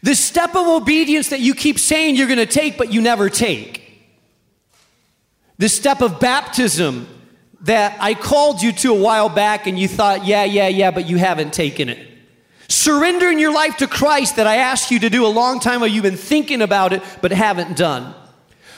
this 0.03 0.19
step 0.19 0.51
of 0.55 0.67
obedience 0.67 1.29
that 1.29 1.39
you 1.39 1.55
keep 1.55 1.79
saying 1.79 2.15
you're 2.15 2.27
going 2.27 2.37
to 2.37 2.45
take, 2.45 2.77
but 2.77 2.93
you 2.93 3.01
never 3.01 3.29
take. 3.29 3.79
This 5.57 5.75
step 5.75 6.01
of 6.01 6.19
baptism 6.19 7.07
that 7.63 7.97
I 7.99 8.13
called 8.13 8.61
you 8.61 8.71
to 8.73 8.93
a 8.93 8.99
while 8.99 9.29
back 9.29 9.67
and 9.67 9.79
you 9.79 9.87
thought, 9.87 10.25
yeah, 10.25 10.43
yeah, 10.43 10.67
yeah, 10.67 10.91
but 10.91 11.07
you 11.07 11.17
haven't 11.17 11.53
taken 11.53 11.89
it. 11.89 12.07
Surrendering 12.67 13.39
your 13.39 13.53
life 13.53 13.77
to 13.77 13.87
Christ 13.87 14.35
that 14.35 14.47
I 14.47 14.57
asked 14.57 14.91
you 14.91 14.99
to 14.99 15.09
do 15.09 15.25
a 15.25 15.27
long 15.27 15.59
time 15.59 15.81
ago, 15.81 15.85
you've 15.85 16.03
been 16.03 16.17
thinking 16.17 16.61
about 16.61 16.93
it 16.93 17.01
but 17.21 17.31
haven't 17.31 17.77
done. 17.77 18.13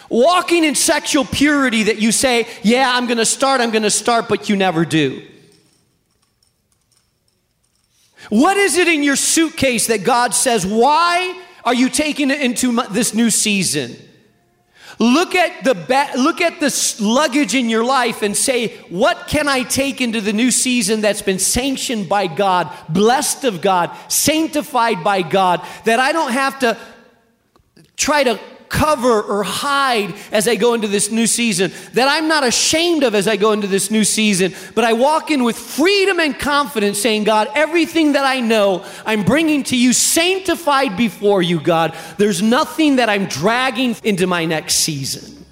Walking 0.10 0.64
in 0.64 0.76
sexual 0.76 1.26
purity 1.26 1.84
that 1.84 1.98
you 1.98 2.12
say, 2.12 2.48
yeah, 2.62 2.92
I'm 2.96 3.08
to 3.18 3.26
start, 3.26 3.60
I'm 3.60 3.72
to 3.72 3.90
start, 3.90 4.30
but 4.30 4.50
you 4.50 4.56
never 4.56 4.86
do. 4.86 5.26
What 8.30 8.58
is 8.58 8.78
it 8.78 8.88
in 8.88 9.04
your 9.04 9.16
suitcase 9.16 9.88
that 9.88 10.04
God 10.04 10.34
says, 10.34 10.66
why 10.66 11.42
are 11.64 11.74
you 11.74 11.90
taking 11.90 12.30
it 12.30 12.42
into 12.42 12.82
this 12.92 13.14
new 13.14 13.32
season? 13.32 13.96
Look 15.00 15.36
at 15.36 15.64
the 15.64 15.76
ba- 15.76 16.12
look 16.16 16.40
at 16.40 16.60
the 16.60 16.96
luggage 17.02 17.54
in 17.54 17.70
your 17.70 17.84
life 17.84 18.22
and 18.22 18.36
say, 18.36 18.78
what 18.90 19.28
can 19.28 19.48
I 19.48 19.64
take 19.64 20.00
into 20.00 20.22
the 20.22 20.32
new 20.32 20.52
season 20.52 21.02
that's 21.02 21.22
been 21.22 21.40
sanctioned 21.40 22.08
by 22.08 22.28
God, 22.28 22.72
blessed 22.88 23.44
of 23.44 23.62
God, 23.62 23.92
sanctified 24.08 25.04
by 25.04 25.22
God, 25.22 25.66
that 25.84 26.00
I 26.00 26.14
don't 26.14 26.32
have 26.32 26.60
to 26.60 26.78
try 27.98 28.24
to 28.24 28.40
cover 28.76 29.22
or 29.22 29.42
hide 29.44 30.14
as 30.34 30.50
I 30.50 30.56
go 30.56 30.74
into 30.74 30.90
this 30.90 31.10
new 31.10 31.26
season, 31.28 31.72
that 31.94 32.10
I'm 32.10 32.28
not 32.28 32.46
ashamed 32.46 33.04
of 33.04 33.16
as 33.16 33.26
I 33.26 33.38
go 33.38 33.54
into 33.54 33.68
this 33.68 33.90
new 33.90 34.04
season, 34.04 34.54
but 34.76 34.84
I 34.84 34.92
walk 34.92 35.32
in 35.32 35.46
with 35.46 35.58
freedom 35.58 36.20
and 36.20 36.38
confidence 36.38 37.02
saying, 37.02 37.24
God, 37.24 37.48
everything 37.56 38.12
that 38.14 38.26
I 38.26 38.42
know, 38.42 38.86
I'm 39.06 39.24
bringing 39.24 39.64
to 39.64 39.78
you 39.78 39.94
sanctified 39.94 40.98
before 40.98 41.42
you, 41.42 41.62
God. 41.62 41.96
There's 42.18 42.42
nothing 42.42 42.98
that 42.98 43.10
I'm 43.10 43.28
dragging 43.28 43.96
into 44.04 44.28
my 44.28 44.44
next 44.44 44.76
season. 44.76 45.46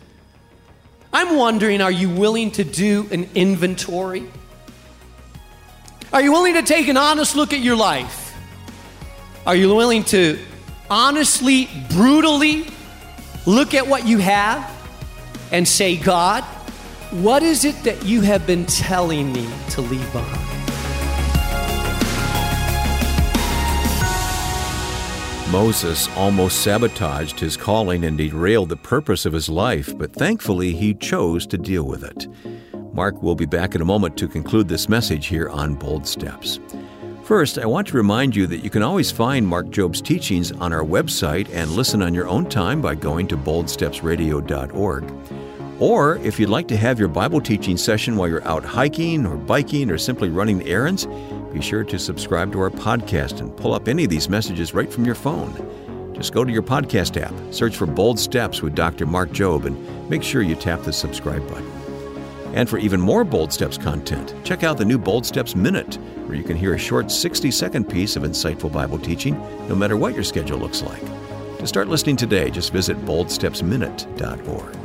I'm 1.13 1.37
wondering, 1.37 1.79
are 1.79 1.91
you 1.91 2.09
willing 2.09 2.51
to 2.51 2.65
do 2.65 3.07
an 3.09 3.29
inventory? 3.35 4.27
Are 6.11 6.21
you 6.21 6.33
willing 6.33 6.55
to 6.55 6.63
take 6.63 6.89
an 6.89 6.97
honest 6.97 7.37
look 7.37 7.53
at 7.53 7.61
your 7.61 7.77
life? 7.77 8.35
Are 9.45 9.55
you 9.55 9.73
willing 9.73 10.03
to 10.05 10.39
honestly, 10.89 11.69
brutally 11.89 12.67
Look 13.45 13.73
at 13.73 13.85
what 13.85 14.07
you 14.07 14.19
have 14.19 14.71
and 15.51 15.67
say, 15.67 15.97
God, 15.97 16.43
what 17.11 17.43
is 17.43 17.65
it 17.65 17.75
that 17.83 18.05
you 18.05 18.21
have 18.21 18.47
been 18.47 18.65
telling 18.65 19.33
me 19.33 19.47
to 19.71 19.81
leave 19.81 20.11
behind? 20.13 20.49
Moses 25.51 26.09
almost 26.15 26.63
sabotaged 26.63 27.39
his 27.39 27.57
calling 27.57 28.05
and 28.05 28.17
derailed 28.17 28.69
the 28.69 28.77
purpose 28.77 29.25
of 29.25 29.33
his 29.33 29.49
life, 29.49 29.95
but 29.97 30.13
thankfully 30.13 30.73
he 30.73 30.93
chose 30.93 31.45
to 31.45 31.57
deal 31.57 31.83
with 31.83 32.03
it. 32.03 32.27
Mark 32.93 33.21
will 33.21 33.35
be 33.35 33.45
back 33.45 33.75
in 33.75 33.81
a 33.81 33.85
moment 33.85 34.17
to 34.17 34.27
conclude 34.27 34.69
this 34.69 34.87
message 34.87 35.27
here 35.27 35.49
on 35.49 35.75
Bold 35.75 36.07
Steps. 36.07 36.59
First, 37.23 37.57
I 37.57 37.65
want 37.65 37.87
to 37.87 37.95
remind 37.95 38.35
you 38.35 38.47
that 38.47 38.65
you 38.65 38.69
can 38.69 38.83
always 38.83 39.09
find 39.09 39.47
Mark 39.47 39.69
Jobe's 39.69 40.01
teachings 40.01 40.51
on 40.51 40.73
our 40.73 40.83
website 40.83 41.49
and 41.53 41.71
listen 41.71 42.01
on 42.01 42.13
your 42.13 42.27
own 42.27 42.49
time 42.49 42.81
by 42.81 42.95
going 42.95 43.29
to 43.29 43.37
boldstepsradio.org. 43.37 45.13
Or 45.79 46.17
if 46.17 46.37
you'd 46.37 46.49
like 46.49 46.67
to 46.67 46.75
have 46.75 46.99
your 46.99 47.07
Bible 47.07 47.39
teaching 47.39 47.77
session 47.77 48.17
while 48.17 48.27
you're 48.27 48.45
out 48.45 48.65
hiking 48.65 49.25
or 49.25 49.37
biking 49.37 49.89
or 49.89 49.97
simply 49.97 50.27
running 50.27 50.67
errands, 50.67 51.07
be 51.53 51.61
sure 51.61 51.85
to 51.85 51.97
subscribe 51.97 52.51
to 52.51 52.59
our 52.59 52.69
podcast 52.69 53.39
and 53.39 53.55
pull 53.55 53.73
up 53.73 53.87
any 53.87 54.03
of 54.03 54.09
these 54.09 54.27
messages 54.27 54.73
right 54.73 54.91
from 54.91 55.05
your 55.05 55.15
phone. 55.15 56.13
Just 56.13 56.33
go 56.33 56.43
to 56.43 56.51
your 56.51 56.61
podcast 56.61 57.15
app, 57.21 57.33
search 57.53 57.77
for 57.77 57.85
Bold 57.85 58.19
Steps 58.19 58.61
with 58.61 58.75
Dr. 58.75 59.05
Mark 59.05 59.29
Jobe, 59.29 59.65
and 59.65 60.09
make 60.09 60.23
sure 60.23 60.41
you 60.41 60.55
tap 60.55 60.83
the 60.83 60.91
subscribe 60.91 61.47
button. 61.47 61.82
And 62.53 62.69
for 62.69 62.77
even 62.77 63.01
more 63.01 63.23
Bold 63.23 63.51
Steps 63.51 63.77
content, 63.77 64.33
check 64.43 64.63
out 64.63 64.77
the 64.77 64.85
new 64.85 64.97
Bold 64.97 65.25
Steps 65.25 65.55
Minute, 65.55 65.95
where 66.27 66.37
you 66.37 66.43
can 66.43 66.55
hear 66.55 66.75
a 66.75 66.79
short 66.79 67.11
60 67.11 67.49
second 67.51 67.89
piece 67.89 68.15
of 68.15 68.23
insightful 68.23 68.71
Bible 68.71 68.99
teaching, 68.99 69.39
no 69.67 69.75
matter 69.75 69.97
what 69.97 70.13
your 70.13 70.23
schedule 70.23 70.59
looks 70.59 70.81
like. 70.83 71.01
To 71.57 71.67
start 71.67 71.87
listening 71.87 72.15
today, 72.15 72.49
just 72.51 72.71
visit 72.71 72.97
boldstepsminute.org. 73.05 74.77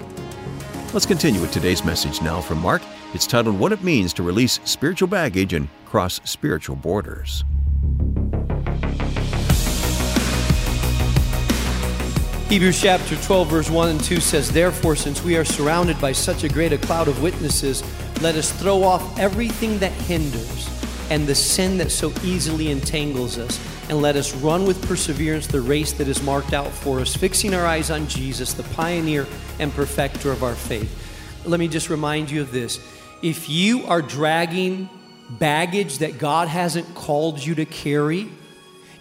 Let's 0.95 1.07
continue 1.07 1.41
with 1.41 1.53
today's 1.53 1.85
message 1.85 2.23
now 2.23 2.41
from 2.41 2.63
Mark. 2.63 2.81
It's 3.13 3.27
titled 3.27 3.59
What 3.59 3.73
It 3.73 3.83
Means 3.85 4.15
to 4.15 4.23
Release 4.23 4.61
Spiritual 4.65 5.09
Baggage 5.09 5.53
and 5.53 5.69
Cross 5.85 6.23
Spiritual 6.25 6.77
Borders. 6.77 7.45
Hebrews 12.49 12.81
chapter 12.81 13.15
12, 13.15 13.49
verse 13.49 13.69
1 13.69 13.89
and 13.91 14.03
2 14.03 14.21
says, 14.21 14.51
Therefore, 14.51 14.97
since 14.97 15.23
we 15.23 15.37
are 15.37 15.45
surrounded 15.45 16.01
by 16.01 16.13
such 16.13 16.45
a 16.45 16.49
great 16.49 16.73
a 16.73 16.79
cloud 16.79 17.07
of 17.07 17.21
witnesses, 17.21 17.83
let 18.23 18.37
us 18.37 18.51
throw 18.51 18.85
off 18.85 19.19
everything 19.19 19.79
that 19.81 19.93
hinders 19.93 20.67
and 21.11 21.27
the 21.27 21.35
sin 21.35 21.77
that 21.77 21.91
so 21.91 22.11
easily 22.25 22.71
entangles 22.71 23.37
us, 23.37 23.61
and 23.91 24.01
let 24.01 24.17
us 24.17 24.35
run 24.37 24.65
with 24.65 24.83
perseverance 24.89 25.47
the 25.47 25.61
race 25.61 25.93
that 25.93 26.09
is 26.09 26.23
marked 26.23 26.55
out 26.55 26.71
for 26.71 27.01
us, 27.01 27.15
fixing 27.15 27.53
our 27.53 27.67
eyes 27.67 27.91
on 27.91 28.09
Jesus, 28.09 28.55
the 28.55 28.63
pioneer 28.63 29.27
and 29.59 29.71
perfecter 29.75 30.33
of 30.33 30.43
our 30.43 30.55
faith. 30.55 31.45
Let 31.45 31.61
me 31.61 31.69
just 31.69 31.91
remind 31.91 32.31
you 32.31 32.41
of 32.41 32.51
this. 32.51 32.81
if 33.23 33.51
you 33.51 33.85
are 33.85 34.01
dragging 34.01 34.89
baggage 35.33 35.99
that 35.99 36.19
God 36.19 36.49
hasn't 36.49 36.95
called 36.95 37.45
you 37.45 37.55
to 37.57 37.67
carry, 37.67 38.31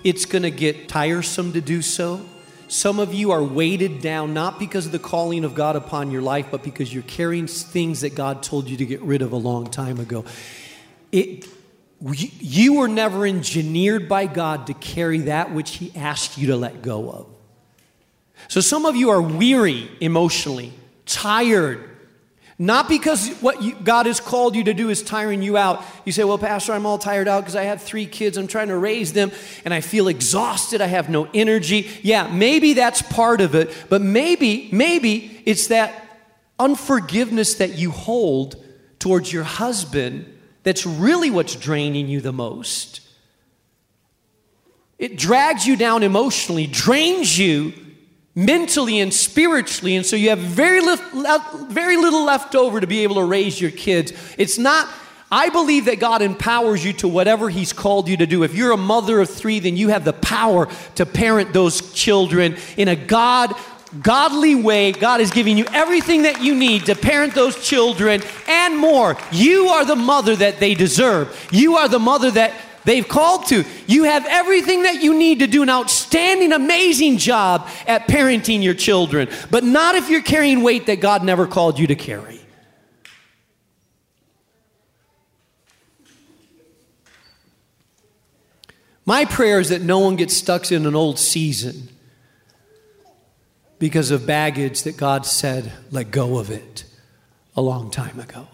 it's 0.04 0.26
going 0.26 0.44
to 0.44 0.52
get 0.52 0.90
tiresome 0.90 1.54
to 1.54 1.62
do 1.62 1.82
so. 1.82 2.26
Some 2.68 3.00
of 3.00 3.14
you 3.14 3.32
are 3.32 3.44
weighted 3.44 4.02
down 4.02 4.34
not 4.34 4.60
because 4.60 4.86
of 4.86 4.92
the 4.92 5.00
calling 5.00 5.46
of 5.46 5.56
God 5.56 5.76
upon 5.76 6.12
your 6.12 6.22
life, 6.22 6.48
but 6.52 6.64
because 6.64 6.94
you're 6.94 7.04
carrying 7.04 7.48
things 7.48 8.02
that 8.02 8.14
God 8.14 8.44
told 8.44 8.70
you 8.70 8.78
to 8.78 8.86
get 8.86 9.02
rid 9.02 9.22
of 9.22 9.32
a 9.32 9.38
long 9.38 9.70
time 9.70 10.00
ago. 10.00 10.26
It, 11.12 11.48
you 12.02 12.76
were 12.76 12.88
never 12.88 13.26
engineered 13.26 14.10
by 14.10 14.28
God 14.28 14.68
to 14.68 14.74
carry 14.74 15.20
that 15.22 15.54
which 15.54 15.78
He 15.78 15.94
asked 15.96 16.38
you 16.38 16.48
to 16.48 16.58
let 16.58 16.82
go 16.82 17.10
of. 17.10 17.28
So 18.50 18.62
some 18.62 18.86
of 18.86 18.96
you 18.96 19.10
are 19.10 19.22
weary 19.22 19.90
emotionally, 20.00 20.74
tired, 21.06 21.97
not 22.60 22.90
because 22.90 23.30
what 23.38 23.62
you, 23.62 23.76
God 23.76 24.08
has 24.08 24.20
called 24.20 24.56
you 24.56 24.64
to 24.64 24.74
do 24.74 24.90
is 24.90 25.04
tiring 25.04 25.44
you 25.44 25.58
out. 25.58 25.84
You 26.06 26.12
say, 26.12 26.24
Well, 26.24 26.40
Pastor, 26.40 26.74
I'm 26.74 26.88
all 26.88 26.98
tired 26.98 27.28
out 27.28 27.42
because 27.42 27.56
I 27.56 27.64
have 27.64 27.84
three 27.84 28.08
kids. 28.08 28.36
I'm 28.36 28.48
trying 28.48 28.70
to 28.70 28.78
raise 28.78 29.14
them 29.14 29.32
and 29.64 29.74
I 29.74 29.82
feel 29.82 30.08
exhausted. 30.08 30.82
I 30.82 30.88
have 30.88 31.08
no 31.08 31.28
energy. 31.34 31.90
Yeah, 32.02 32.28
maybe 32.34 32.74
that's 32.74 33.04
part 33.04 33.42
of 33.42 33.54
it, 33.54 33.72
but 33.90 34.02
maybe, 34.02 34.70
maybe 34.72 35.42
it's 35.46 35.68
that 35.68 36.04
unforgiveness 36.58 37.56
that 37.56 37.78
you 37.78 37.92
hold 37.92 38.56
towards 38.98 39.32
your 39.32 39.44
husband 39.44 40.26
that's 40.64 40.86
really 40.86 41.30
what's 41.30 41.56
draining 41.56 42.08
you 42.08 42.22
the 42.22 42.34
most. 42.34 43.02
It 44.98 45.16
drags 45.16 45.68
you 45.68 45.76
down 45.76 46.02
emotionally, 46.02 46.66
drains 46.66 47.38
you 47.38 47.74
mentally 48.38 49.00
and 49.00 49.12
spiritually, 49.12 49.96
and 49.96 50.06
so 50.06 50.16
you 50.16 50.30
have 50.30 50.38
very, 50.38 50.80
very 51.70 51.98
little 51.98 52.24
left 52.24 52.54
over 52.54 52.80
to 52.80 52.86
be 52.86 53.02
able 53.02 53.16
to 53.16 53.24
raise 53.24 53.60
your 53.60 53.72
kids. 53.72 54.14
It's 54.38 54.60
not, 54.60 54.88
I 55.32 55.50
believe 55.50 55.86
that 55.86 56.00
God 56.00 56.22
empowers 56.22 56.86
you 56.86 56.94
to 56.94 57.08
whatever 57.08 57.50
He's 57.50 57.74
called 57.74 58.08
you 58.08 58.16
to 58.18 58.28
do. 58.28 58.44
If 58.44 58.54
you're 58.54 58.74
a 58.74 58.78
mother 58.78 59.20
of 59.20 59.30
three, 59.32 59.60
then 59.60 59.76
you 59.76 59.90
have 59.90 60.06
the 60.06 60.14
power 60.14 60.68
to 60.96 61.06
parent 61.08 61.52
those 61.52 61.92
children 61.94 62.58
in 62.78 62.90
a 62.90 62.96
God 62.96 63.56
godly 64.04 64.54
way. 64.54 64.92
God 64.92 65.20
is 65.20 65.32
giving 65.32 65.58
you 65.58 65.66
everything 65.74 66.22
that 66.24 66.44
you 66.44 66.54
need 66.54 66.86
to 66.86 66.96
parent 66.96 67.34
those 67.34 67.60
children 67.66 68.22
and 68.48 68.78
more. 68.78 69.18
You 69.32 69.70
are 69.70 69.84
the 69.84 69.96
mother 69.96 70.36
that 70.36 70.60
they 70.60 70.76
deserve. 70.76 71.48
You 71.52 71.78
are 71.78 71.88
the 71.88 71.98
mother 71.98 72.30
that 72.32 72.54
they've 72.88 73.08
called 73.08 73.48
to. 73.48 73.64
You 73.88 74.04
have 74.04 74.26
everything 74.28 74.84
that 74.84 75.04
you 75.04 75.18
need 75.18 75.40
to 75.40 75.48
do 75.48 75.64
an 75.64 75.70
outstanding, 75.70 75.97
amazing 76.52 77.18
job 77.18 77.68
at 77.86 78.08
parenting 78.08 78.64
your 78.64 78.74
children, 78.74 79.30
but 79.52 79.64
not 79.64 79.96
if 79.96 80.10
you're 80.10 80.22
carrying 80.22 80.64
weight 80.64 80.86
that 80.88 81.00
God 81.00 81.24
never 81.24 81.48
called 81.48 81.80
you 81.80 81.88
to 81.88 81.96
carry. 81.96 82.40
My 89.06 89.24
prayer 89.24 89.62
is 89.62 89.70
that 89.70 89.82
no 89.82 90.00
one 90.00 90.18
gets 90.18 90.36
stuck 90.36 90.70
in 90.70 90.86
an 90.86 90.94
old 90.94 91.18
season 91.18 91.88
because 93.80 94.12
of 94.12 94.26
baggage 94.26 94.84
that 94.84 94.98
God 94.98 95.26
said, 95.26 95.72
let 95.92 96.12
go 96.12 96.38
of 96.38 96.50
it 96.50 96.84
a 97.56 97.62
long 97.62 97.90
time 97.90 98.20
ago. 98.20 98.48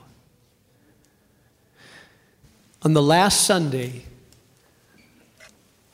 On 2.83 2.93
the 2.93 3.01
last 3.01 3.45
Sunday, 3.45 4.03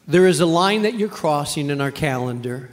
there 0.10 0.26
is 0.26 0.40
a 0.40 0.46
line 0.48 0.82
that 0.82 0.96
you're 0.96 1.08
crossing 1.08 1.70
in 1.70 1.80
our 1.80 1.92
calendar. 1.92 2.72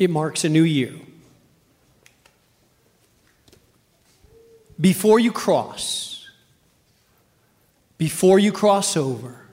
It 0.00 0.10
marks 0.10 0.42
a 0.42 0.48
new 0.48 0.64
year. 0.64 0.94
Before 4.78 5.20
you 5.20 5.30
cross, 5.30 6.28
before 7.96 8.40
you 8.40 8.50
cross 8.50 8.96
over, 8.96 9.46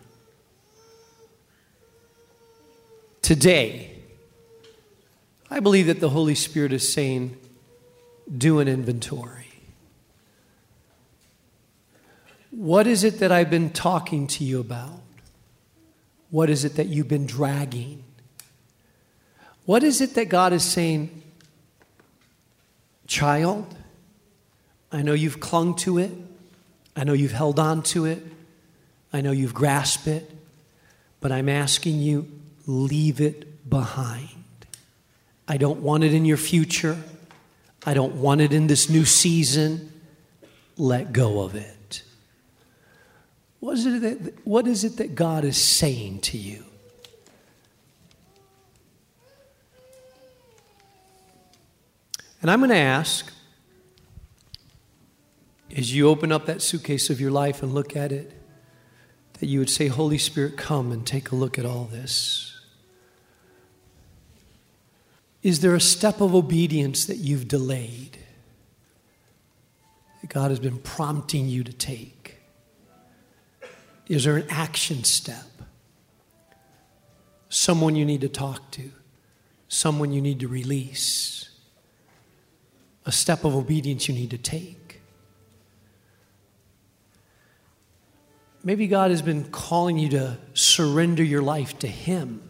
today, 3.22 3.96
I 5.52 5.60
believe 5.60 5.86
that 5.86 6.00
the 6.00 6.10
Holy 6.10 6.36
Spirit 6.36 6.74
is 6.74 6.92
saying, 6.92 7.38
do 8.36 8.58
an 8.58 8.68
inventory. 8.68 9.52
What 12.50 12.88
is 12.88 13.04
it 13.04 13.20
that 13.20 13.32
I've 13.32 13.52
been 13.52 13.70
talking 13.70 14.26
to 14.28 14.44
you 14.44 14.60
about? 14.60 15.00
What 16.34 16.50
is 16.50 16.66
it 16.66 16.78
that 16.78 16.88
you've 16.88 17.08
been 17.08 17.28
dragging? 17.28 18.04
What 19.66 19.84
is 19.84 20.02
it 20.02 20.16
that 20.16 20.30
God 20.30 20.52
is 20.52 20.64
saying, 20.64 21.22
child? 23.06 23.72
I 24.92 25.04
know 25.04 25.14
you've 25.14 25.40
clung 25.40 25.76
to 25.76 26.00
it. 26.00 26.10
I 26.96 27.04
know 27.04 27.14
you've 27.14 27.34
held 27.34 27.60
on 27.60 27.84
to 27.84 28.06
it. 28.06 28.24
I 29.14 29.22
know 29.22 29.30
you've 29.30 29.54
grasped 29.54 30.08
it. 30.08 30.28
But 31.20 31.32
I'm 31.32 31.50
asking 31.50 32.00
you, 32.00 32.28
leave 32.66 33.22
it 33.22 33.70
behind. 33.70 34.30
I 35.48 35.58
don't 35.58 35.82
want 35.82 36.04
it 36.04 36.16
in 36.16 36.26
your 36.26 36.38
future. 36.38 36.98
I 37.86 37.94
don't 37.94 38.16
want 38.16 38.42
it 38.42 38.54
in 38.54 38.66
this 38.66 38.90
new 38.90 39.06
season. 39.06 40.02
Let 40.78 41.14
go 41.14 41.44
of 41.44 41.54
it. 41.54 41.78
What 43.64 43.78
is 43.78 43.86
it 43.86 44.02
that, 44.02 44.46
what 44.46 44.68
is 44.68 44.84
it 44.84 44.98
that 44.98 45.16
God 45.16 45.46
is 45.46 45.56
saying 45.56 46.20
to 46.20 46.38
you? 46.38 46.66
And 52.42 52.52
I'm 52.52 52.60
going 52.60 52.72
to 52.72 52.76
ask, 52.76 53.32
as 55.78 55.96
you 55.96 56.10
open 56.10 56.30
up 56.34 56.46
that 56.48 56.62
suitcase 56.62 57.10
of 57.10 57.22
your 57.22 57.32
life 57.32 57.64
and 57.64 57.74
look 57.74 57.96
at 57.96 58.12
it, 58.12 58.34
that 59.40 59.46
you 59.46 59.60
would 59.60 59.70
say, 59.70 59.88
Holy 59.88 60.18
Spirit, 60.18 60.58
come 60.58 60.92
and 60.92 61.08
take 61.08 61.32
a 61.32 61.36
look 61.36 61.58
at 61.58 61.66
all 61.66 61.86
this. 61.86 62.60
Is 65.42 65.62
there 65.62 65.74
a 65.74 65.80
step 65.80 66.20
of 66.20 66.36
obedience 66.36 67.06
that 67.06 67.20
you've 67.20 67.48
delayed 67.48 68.18
that 70.20 70.30
God 70.30 70.52
has 70.52 70.60
been 70.60 70.80
prompting 70.80 71.48
you 71.48 71.64
to 71.64 71.72
take? 71.72 72.23
Is 74.08 74.26
there 74.26 74.38
an 74.38 74.48
action 74.50 75.04
step? 75.04 75.46
Someone 77.50 77.96
you 77.96 78.06
need 78.06 78.22
to 78.22 78.30
talk 78.30 78.72
to, 78.72 78.92
someone 79.68 80.12
you 80.12 80.22
need 80.22 80.40
to 80.40 80.48
release, 80.48 81.50
a 83.06 83.12
step 83.12 83.44
of 83.44 83.56
obedience 83.56 84.08
you 84.08 84.16
need 84.16 84.32
to 84.32 84.38
take. 84.38 85.02
Maybe 88.64 88.88
God 88.88 89.12
has 89.12 89.22
been 89.22 89.46
calling 89.46 89.98
you 89.98 90.10
to 90.10 90.38
surrender 90.54 91.24
your 91.24 91.42
life 91.42 91.78
to 91.80 91.88
Him, 91.88 92.42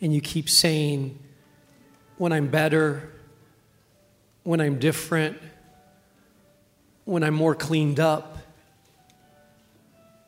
and 0.00 0.14
you 0.14 0.20
keep 0.20 0.48
saying, 0.50 1.18
When 2.18 2.32
I'm 2.32 2.48
better, 2.48 3.10
when 4.44 4.60
I'm 4.60 4.78
different, 4.78 5.38
when 7.04 7.22
I'm 7.22 7.34
more 7.34 7.54
cleaned 7.54 8.00
up, 8.00 8.37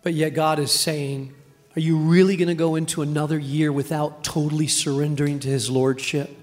but 0.02 0.14
yet 0.14 0.30
God 0.30 0.58
is 0.58 0.72
saying, 0.72 1.34
Are 1.76 1.80
you 1.80 1.96
really 1.96 2.36
going 2.36 2.48
to 2.48 2.54
go 2.54 2.76
into 2.76 3.02
another 3.02 3.38
year 3.38 3.72
without 3.72 4.24
totally 4.24 4.66
surrendering 4.66 5.40
to 5.40 5.48
His 5.48 5.70
Lordship? 5.70 6.36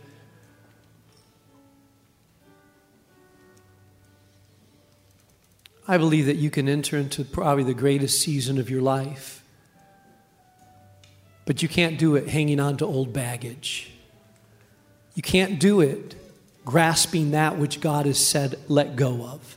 I 5.88 5.98
believe 5.98 6.26
that 6.26 6.36
you 6.36 6.50
can 6.50 6.67
enter 6.67 6.98
into 6.98 7.24
probably 7.24 7.63
the 7.63 7.74
greatest 7.74 8.22
season 8.22 8.58
of 8.58 8.70
your 8.70 8.82
life. 8.82 9.41
But 11.46 11.63
you 11.63 11.70
can't 11.70 11.98
do 11.98 12.15
it 12.15 12.28
hanging 12.28 12.60
on 12.60 12.76
to 12.78 12.86
old 12.86 13.13
baggage. 13.13 13.89
You 15.15 15.24
can't 15.24 15.60
do 15.60 15.80
it 15.80 16.15
grasping 16.65 17.32
that 17.32 17.58
which 17.58 17.80
God 17.80 18.06
has 18.06 18.24
said, 18.24 18.60
let 18.67 18.98
go 18.98 19.24
of. 19.24 19.57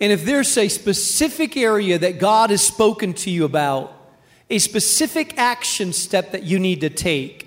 And 0.00 0.12
if 0.12 0.24
there's 0.24 0.56
a 0.56 0.68
specific 0.68 1.56
area 1.56 1.98
that 1.98 2.18
God 2.18 2.50
has 2.50 2.62
spoken 2.62 3.12
to 3.14 3.30
you 3.30 3.44
about, 3.44 3.92
a 4.48 4.58
specific 4.58 5.38
action 5.38 5.92
step 5.92 6.32
that 6.32 6.42
you 6.42 6.58
need 6.58 6.80
to 6.80 6.90
take, 6.90 7.46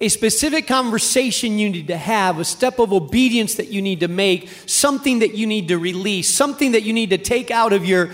a 0.00 0.08
specific 0.08 0.66
conversation 0.66 1.58
you 1.58 1.70
need 1.70 1.88
to 1.88 1.96
have, 1.96 2.38
a 2.38 2.44
step 2.44 2.78
of 2.78 2.92
obedience 2.92 3.56
that 3.56 3.68
you 3.68 3.82
need 3.82 4.00
to 4.00 4.08
make, 4.08 4.48
something 4.66 5.20
that 5.20 5.34
you 5.34 5.46
need 5.46 5.68
to 5.68 5.78
release, 5.78 6.28
something 6.28 6.72
that 6.72 6.82
you 6.82 6.92
need 6.92 7.10
to 7.10 7.18
take 7.18 7.50
out 7.50 7.72
of 7.72 7.84
your 7.84 8.10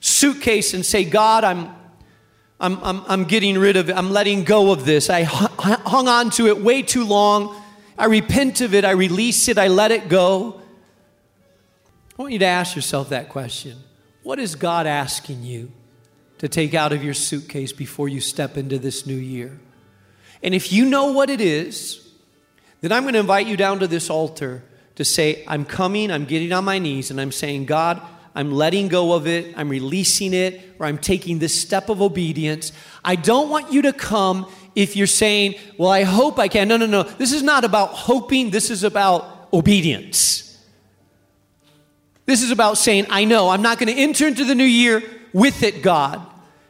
suitcase 0.00 0.74
and 0.74 0.84
say, 0.84 1.04
God, 1.04 1.42
I'm, 1.42 1.74
I'm, 2.60 2.78
I'm, 2.82 3.02
I'm 3.08 3.24
getting 3.24 3.58
rid 3.58 3.76
of 3.76 3.90
it. 3.90 3.96
I'm 3.96 4.10
letting 4.10 4.44
go 4.44 4.72
of 4.72 4.84
this. 4.84 5.10
I 5.10 5.22
hung 5.22 6.08
on 6.08 6.30
to 6.30 6.46
it 6.46 6.60
way 6.60 6.82
too 6.82 7.04
long. 7.04 7.60
I 7.98 8.06
repent 8.06 8.60
of 8.60 8.74
it. 8.74 8.84
I 8.84 8.92
release 8.92 9.48
it. 9.48 9.58
I 9.58 9.68
let 9.68 9.90
it 9.90 10.08
go. 10.08 10.60
I 12.18 12.22
want 12.22 12.32
you 12.32 12.38
to 12.38 12.46
ask 12.46 12.74
yourself 12.74 13.10
that 13.10 13.28
question. 13.28 13.76
What 14.22 14.38
is 14.38 14.54
God 14.54 14.86
asking 14.86 15.42
you 15.42 15.70
to 16.38 16.48
take 16.48 16.72
out 16.72 16.92
of 16.92 17.04
your 17.04 17.14
suitcase 17.14 17.72
before 17.72 18.08
you 18.08 18.20
step 18.20 18.56
into 18.56 18.78
this 18.78 19.06
new 19.06 19.16
year? 19.16 19.60
And 20.42 20.54
if 20.54 20.72
you 20.72 20.86
know 20.86 21.12
what 21.12 21.28
it 21.28 21.42
is, 21.42 22.10
then 22.80 22.90
I'm 22.90 23.02
going 23.02 23.14
to 23.14 23.20
invite 23.20 23.46
you 23.46 23.56
down 23.56 23.80
to 23.80 23.86
this 23.86 24.08
altar 24.08 24.64
to 24.94 25.04
say, 25.04 25.44
I'm 25.46 25.66
coming, 25.66 26.10
I'm 26.10 26.24
getting 26.24 26.52
on 26.52 26.64
my 26.64 26.78
knees, 26.78 27.10
and 27.10 27.20
I'm 27.20 27.32
saying, 27.32 27.66
God, 27.66 28.00
I'm 28.34 28.50
letting 28.50 28.88
go 28.88 29.12
of 29.12 29.26
it, 29.26 29.54
I'm 29.56 29.68
releasing 29.68 30.32
it, 30.32 30.60
or 30.78 30.86
I'm 30.86 30.98
taking 30.98 31.38
this 31.38 31.58
step 31.58 31.90
of 31.90 32.00
obedience. 32.00 32.72
I 33.04 33.16
don't 33.16 33.50
want 33.50 33.72
you 33.72 33.82
to 33.82 33.92
come 33.92 34.50
if 34.74 34.94
you're 34.94 35.06
saying, 35.06 35.54
Well, 35.78 35.90
I 35.90 36.02
hope 36.02 36.38
I 36.38 36.48
can. 36.48 36.68
No, 36.68 36.76
no, 36.76 36.86
no. 36.86 37.02
This 37.02 37.32
is 37.32 37.42
not 37.42 37.64
about 37.64 37.90
hoping, 37.90 38.50
this 38.50 38.70
is 38.70 38.84
about 38.84 39.48
obedience. 39.52 40.45
This 42.26 42.42
is 42.42 42.50
about 42.50 42.76
saying, 42.76 43.06
I 43.08 43.24
know 43.24 43.48
I'm 43.48 43.62
not 43.62 43.78
going 43.78 43.94
to 43.94 44.00
enter 44.00 44.26
into 44.26 44.44
the 44.44 44.54
new 44.54 44.64
year 44.64 45.02
with 45.32 45.62
it, 45.62 45.82
God. 45.82 46.20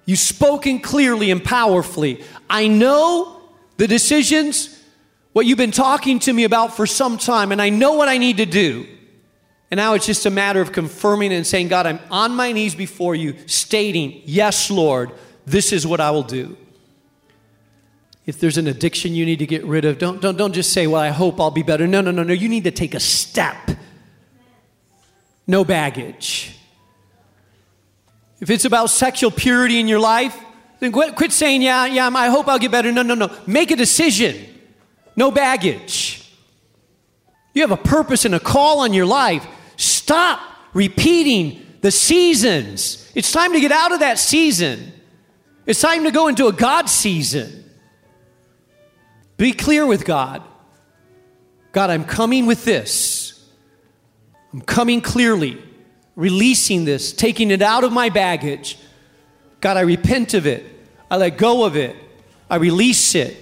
You've 0.04 0.18
spoken 0.18 0.80
clearly 0.80 1.30
and 1.30 1.42
powerfully. 1.42 2.22
I 2.48 2.68
know 2.68 3.40
the 3.78 3.88
decisions, 3.88 4.82
what 5.32 5.46
you've 5.46 5.58
been 5.58 5.72
talking 5.72 6.18
to 6.20 6.32
me 6.32 6.44
about 6.44 6.76
for 6.76 6.86
some 6.86 7.18
time, 7.18 7.52
and 7.52 7.60
I 7.60 7.70
know 7.70 7.94
what 7.94 8.08
I 8.08 8.18
need 8.18 8.36
to 8.36 8.46
do. 8.46 8.86
And 9.70 9.78
now 9.78 9.94
it's 9.94 10.06
just 10.06 10.26
a 10.26 10.30
matter 10.30 10.60
of 10.60 10.72
confirming 10.72 11.32
and 11.32 11.46
saying, 11.46 11.68
God, 11.68 11.86
I'm 11.86 11.98
on 12.10 12.36
my 12.36 12.52
knees 12.52 12.74
before 12.74 13.14
you, 13.14 13.34
stating, 13.46 14.22
Yes, 14.24 14.70
Lord, 14.70 15.10
this 15.44 15.72
is 15.72 15.86
what 15.86 16.00
I 16.00 16.10
will 16.12 16.22
do. 16.22 16.56
If 18.26 18.38
there's 18.40 18.58
an 18.58 18.66
addiction 18.66 19.14
you 19.14 19.24
need 19.24 19.38
to 19.40 19.46
get 19.46 19.64
rid 19.64 19.84
of, 19.84 19.98
don't, 19.98 20.20
don't, 20.20 20.36
don't 20.36 20.52
just 20.52 20.72
say, 20.72 20.86
Well, 20.86 21.00
I 21.00 21.08
hope 21.08 21.40
I'll 21.40 21.50
be 21.50 21.64
better. 21.64 21.86
No, 21.86 22.00
no, 22.00 22.12
no, 22.12 22.22
no. 22.22 22.32
You 22.32 22.48
need 22.48 22.64
to 22.64 22.70
take 22.70 22.94
a 22.94 23.00
step. 23.00 23.56
No 25.46 25.64
baggage. 25.64 26.58
If 28.40 28.50
it's 28.50 28.64
about 28.64 28.90
sexual 28.90 29.30
purity 29.30 29.80
in 29.80 29.88
your 29.88 30.00
life, 30.00 30.36
then 30.80 30.92
quit, 30.92 31.16
quit 31.16 31.32
saying, 31.32 31.62
Yeah, 31.62 31.86
yeah, 31.86 32.10
I 32.12 32.28
hope 32.28 32.48
I'll 32.48 32.58
get 32.58 32.70
better. 32.70 32.92
No, 32.92 33.02
no, 33.02 33.14
no. 33.14 33.34
Make 33.46 33.70
a 33.70 33.76
decision. 33.76 34.36
No 35.14 35.30
baggage. 35.30 36.30
You 37.54 37.62
have 37.62 37.70
a 37.70 37.76
purpose 37.76 38.26
and 38.26 38.34
a 38.34 38.40
call 38.40 38.80
on 38.80 38.92
your 38.92 39.06
life. 39.06 39.46
Stop 39.76 40.40
repeating 40.74 41.66
the 41.80 41.90
seasons. 41.90 43.10
It's 43.14 43.32
time 43.32 43.54
to 43.54 43.60
get 43.60 43.72
out 43.72 43.92
of 43.92 44.00
that 44.00 44.18
season. 44.18 44.92
It's 45.64 45.80
time 45.80 46.04
to 46.04 46.10
go 46.10 46.28
into 46.28 46.48
a 46.48 46.52
God 46.52 46.90
season. 46.90 47.64
Be 49.38 49.52
clear 49.52 49.86
with 49.86 50.04
God. 50.04 50.42
God, 51.72 51.90
I'm 51.90 52.04
coming 52.04 52.46
with 52.46 52.64
this. 52.64 53.15
I'm 54.56 54.62
coming 54.62 55.02
clearly, 55.02 55.62
releasing 56.14 56.86
this, 56.86 57.12
taking 57.12 57.50
it 57.50 57.60
out 57.60 57.84
of 57.84 57.92
my 57.92 58.08
baggage. 58.08 58.78
God, 59.60 59.76
I 59.76 59.82
repent 59.82 60.32
of 60.32 60.46
it. 60.46 60.64
I 61.10 61.18
let 61.18 61.36
go 61.36 61.66
of 61.66 61.76
it. 61.76 61.94
I 62.48 62.56
release 62.56 63.14
it. 63.14 63.36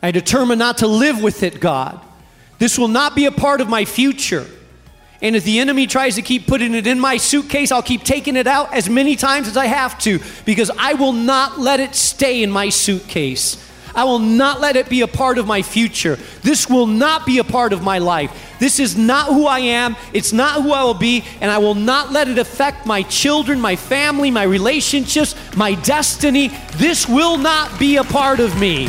I 0.00 0.12
determine 0.12 0.60
not 0.60 0.78
to 0.78 0.86
live 0.86 1.20
with 1.20 1.42
it, 1.42 1.58
God. 1.58 2.00
This 2.60 2.78
will 2.78 2.86
not 2.86 3.16
be 3.16 3.24
a 3.26 3.32
part 3.32 3.60
of 3.60 3.68
my 3.68 3.84
future. 3.84 4.46
And 5.20 5.34
if 5.34 5.42
the 5.42 5.58
enemy 5.58 5.88
tries 5.88 6.14
to 6.14 6.22
keep 6.22 6.46
putting 6.46 6.72
it 6.76 6.86
in 6.86 7.00
my 7.00 7.16
suitcase, 7.16 7.72
I'll 7.72 7.82
keep 7.82 8.04
taking 8.04 8.36
it 8.36 8.46
out 8.46 8.72
as 8.72 8.88
many 8.88 9.16
times 9.16 9.48
as 9.48 9.56
I 9.56 9.66
have 9.66 9.98
to 10.02 10.20
because 10.44 10.70
I 10.78 10.94
will 10.94 11.12
not 11.12 11.58
let 11.58 11.80
it 11.80 11.96
stay 11.96 12.44
in 12.44 12.50
my 12.52 12.68
suitcase. 12.68 13.56
I 13.94 14.04
will 14.04 14.18
not 14.18 14.60
let 14.60 14.76
it 14.76 14.88
be 14.88 15.00
a 15.00 15.08
part 15.08 15.38
of 15.38 15.46
my 15.46 15.62
future. 15.62 16.16
This 16.42 16.68
will 16.68 16.86
not 16.86 17.26
be 17.26 17.38
a 17.38 17.44
part 17.44 17.72
of 17.72 17.82
my 17.82 17.98
life. 17.98 18.56
This 18.58 18.78
is 18.78 18.96
not 18.96 19.28
who 19.28 19.46
I 19.46 19.60
am. 19.60 19.96
It's 20.12 20.32
not 20.32 20.62
who 20.62 20.72
I 20.72 20.84
will 20.84 20.94
be. 20.94 21.24
And 21.40 21.50
I 21.50 21.58
will 21.58 21.74
not 21.74 22.12
let 22.12 22.28
it 22.28 22.38
affect 22.38 22.86
my 22.86 23.02
children, 23.02 23.60
my 23.60 23.76
family, 23.76 24.30
my 24.30 24.44
relationships, 24.44 25.34
my 25.56 25.74
destiny. 25.74 26.48
This 26.76 27.08
will 27.08 27.38
not 27.38 27.78
be 27.78 27.96
a 27.96 28.04
part 28.04 28.40
of 28.40 28.58
me. 28.60 28.88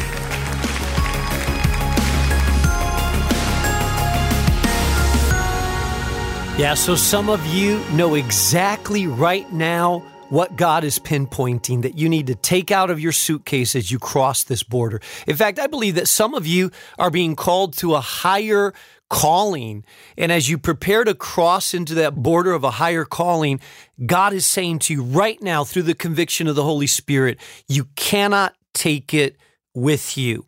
Yeah, 6.57 6.75
so 6.75 6.95
some 6.95 7.27
of 7.27 7.43
you 7.47 7.79
know 7.93 8.13
exactly 8.13 9.07
right 9.07 9.51
now 9.51 10.03
what 10.31 10.55
God 10.55 10.85
is 10.85 10.97
pinpointing 10.97 11.81
that 11.81 11.97
you 11.97 12.07
need 12.07 12.27
to 12.27 12.35
take 12.35 12.71
out 12.71 12.89
of 12.89 13.01
your 13.01 13.11
suitcase 13.11 13.75
as 13.75 13.91
you 13.91 13.99
cross 13.99 14.45
this 14.45 14.63
border. 14.63 15.01
In 15.27 15.35
fact, 15.35 15.59
I 15.59 15.67
believe 15.67 15.95
that 15.95 16.07
some 16.07 16.33
of 16.33 16.47
you 16.47 16.71
are 16.97 17.11
being 17.11 17.35
called 17.35 17.75
to 17.79 17.95
a 17.95 17.99
higher 17.99 18.73
calling. 19.09 19.83
And 20.17 20.31
as 20.31 20.49
you 20.49 20.57
prepare 20.57 21.03
to 21.03 21.13
cross 21.13 21.73
into 21.73 21.93
that 21.95 22.15
border 22.15 22.53
of 22.53 22.63
a 22.63 22.71
higher 22.71 23.03
calling, 23.03 23.59
God 24.05 24.31
is 24.31 24.45
saying 24.45 24.79
to 24.79 24.93
you 24.93 25.03
right 25.03 25.39
now 25.41 25.65
through 25.65 25.83
the 25.83 25.93
conviction 25.93 26.47
of 26.47 26.55
the 26.55 26.63
Holy 26.63 26.87
Spirit, 26.87 27.37
you 27.67 27.89
cannot 27.97 28.55
take 28.73 29.13
it 29.13 29.35
with 29.73 30.17
you. 30.17 30.45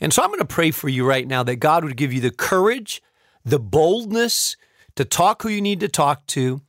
And 0.00 0.14
so 0.14 0.22
I'm 0.22 0.30
going 0.30 0.38
to 0.38 0.46
pray 0.46 0.70
for 0.70 0.88
you 0.88 1.06
right 1.06 1.28
now 1.28 1.42
that 1.42 1.56
God 1.56 1.84
would 1.84 1.98
give 1.98 2.14
you 2.14 2.22
the 2.22 2.30
courage, 2.30 3.02
the 3.44 3.58
boldness, 3.58 4.56
to 4.96 5.04
talk 5.04 5.42
who 5.42 5.50
you 5.50 5.60
need 5.60 5.80
to 5.80 5.88
talk 5.88 6.26
to, 6.28 6.62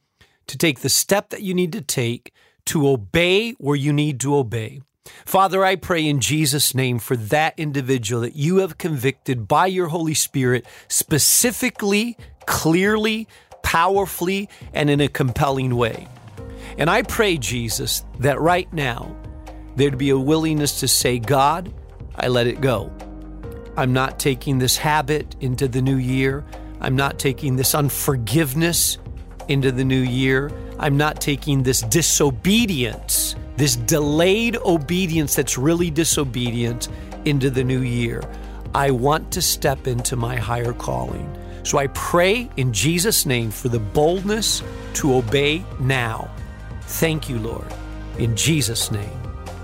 to 0.48 0.58
take 0.58 0.82
the 0.82 0.90
step 0.90 1.30
that 1.30 1.42
you 1.42 1.54
need 1.54 1.72
to 1.72 1.82
take, 1.82 2.34
to 2.70 2.88
obey 2.88 3.52
where 3.54 3.76
you 3.76 3.92
need 3.92 4.20
to 4.20 4.36
obey. 4.36 4.82
Father, 5.26 5.66
I 5.66 5.76
pray 5.76 6.08
in 6.08 6.20
Jesus' 6.20 6.76
name 6.76 7.00
for 7.00 7.18
that 7.18 7.56
individual 7.58 8.22
that 8.22 8.36
you 8.36 8.58
have 8.58 8.78
convicted 8.78 9.48
by 9.48 9.66
your 9.66 9.88
Holy 9.88 10.14
Spirit 10.14 10.68
specifically, 10.88 12.16
clearly, 12.46 13.28
powerfully, 13.64 14.50
and 14.72 14.90
in 14.90 15.02
a 15.02 15.08
compelling 15.08 15.76
way. 15.76 16.08
And 16.78 16.92
I 16.92 17.02
pray, 17.02 17.38
Jesus, 17.38 18.04
that 18.20 18.40
right 18.40 18.72
now 18.72 19.16
there'd 19.76 19.98
be 19.98 20.12
a 20.12 20.18
willingness 20.18 20.80
to 20.82 20.88
say, 20.88 21.18
God, 21.18 21.74
I 22.16 22.28
let 22.28 22.46
it 22.46 22.62
go. 22.62 22.92
I'm 23.78 23.94
not 23.94 24.20
taking 24.20 24.60
this 24.60 24.78
habit 24.78 25.36
into 25.40 25.68
the 25.68 25.82
new 25.82 25.98
year. 25.98 26.46
I'm 26.82 26.96
not 26.96 27.18
taking 27.18 27.56
this 27.56 27.74
unforgiveness 27.74 29.00
into 29.50 29.72
the 29.72 29.84
new 29.84 30.02
year. 30.02 30.52
I'm 30.80 30.96
not 30.96 31.20
taking 31.20 31.64
this 31.64 31.82
disobedience, 31.82 33.36
this 33.58 33.76
delayed 33.76 34.56
obedience 34.58 35.36
that's 35.36 35.58
really 35.58 35.92
disobedient 35.92 36.88
into 37.26 37.50
the 37.50 37.64
new 37.64 37.82
year. 37.82 38.24
I 38.74 38.92
want 38.92 39.32
to 39.34 39.42
step 39.42 39.88
into 39.88 40.16
my 40.16 40.38
higher 40.38 40.74
calling. 40.74 41.36
So 41.64 41.78
I 41.78 41.88
pray 41.88 42.50
in 42.58 42.72
Jesus' 42.72 43.26
name 43.26 43.52
for 43.52 43.68
the 43.68 43.80
boldness 43.80 44.64
to 44.96 45.16
obey 45.16 45.64
now. 45.80 46.32
Thank 46.84 47.30
you, 47.30 47.40
Lord. 47.40 47.68
In 48.18 48.36
Jesus' 48.36 48.92
name, 48.92 49.20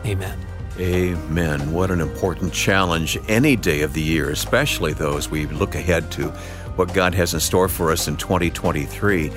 amen. 0.05 0.37
Amen. 0.79 1.71
What 1.71 1.89
an 1.89 2.01
important 2.01 2.51
challenge 2.51 3.17
any 3.29 3.55
day 3.55 3.81
of 3.81 3.93
the 3.93 4.01
year, 4.01 4.29
especially 4.31 4.93
those 4.93 5.29
we 5.29 5.45
look 5.45 5.75
ahead 5.75 6.11
to 6.13 6.29
what 6.75 6.93
God 6.93 7.13
has 7.13 7.33
in 7.33 7.39
store 7.39 7.69
for 7.69 7.91
us 7.91 8.09
in 8.09 8.17
2023. 8.17 9.31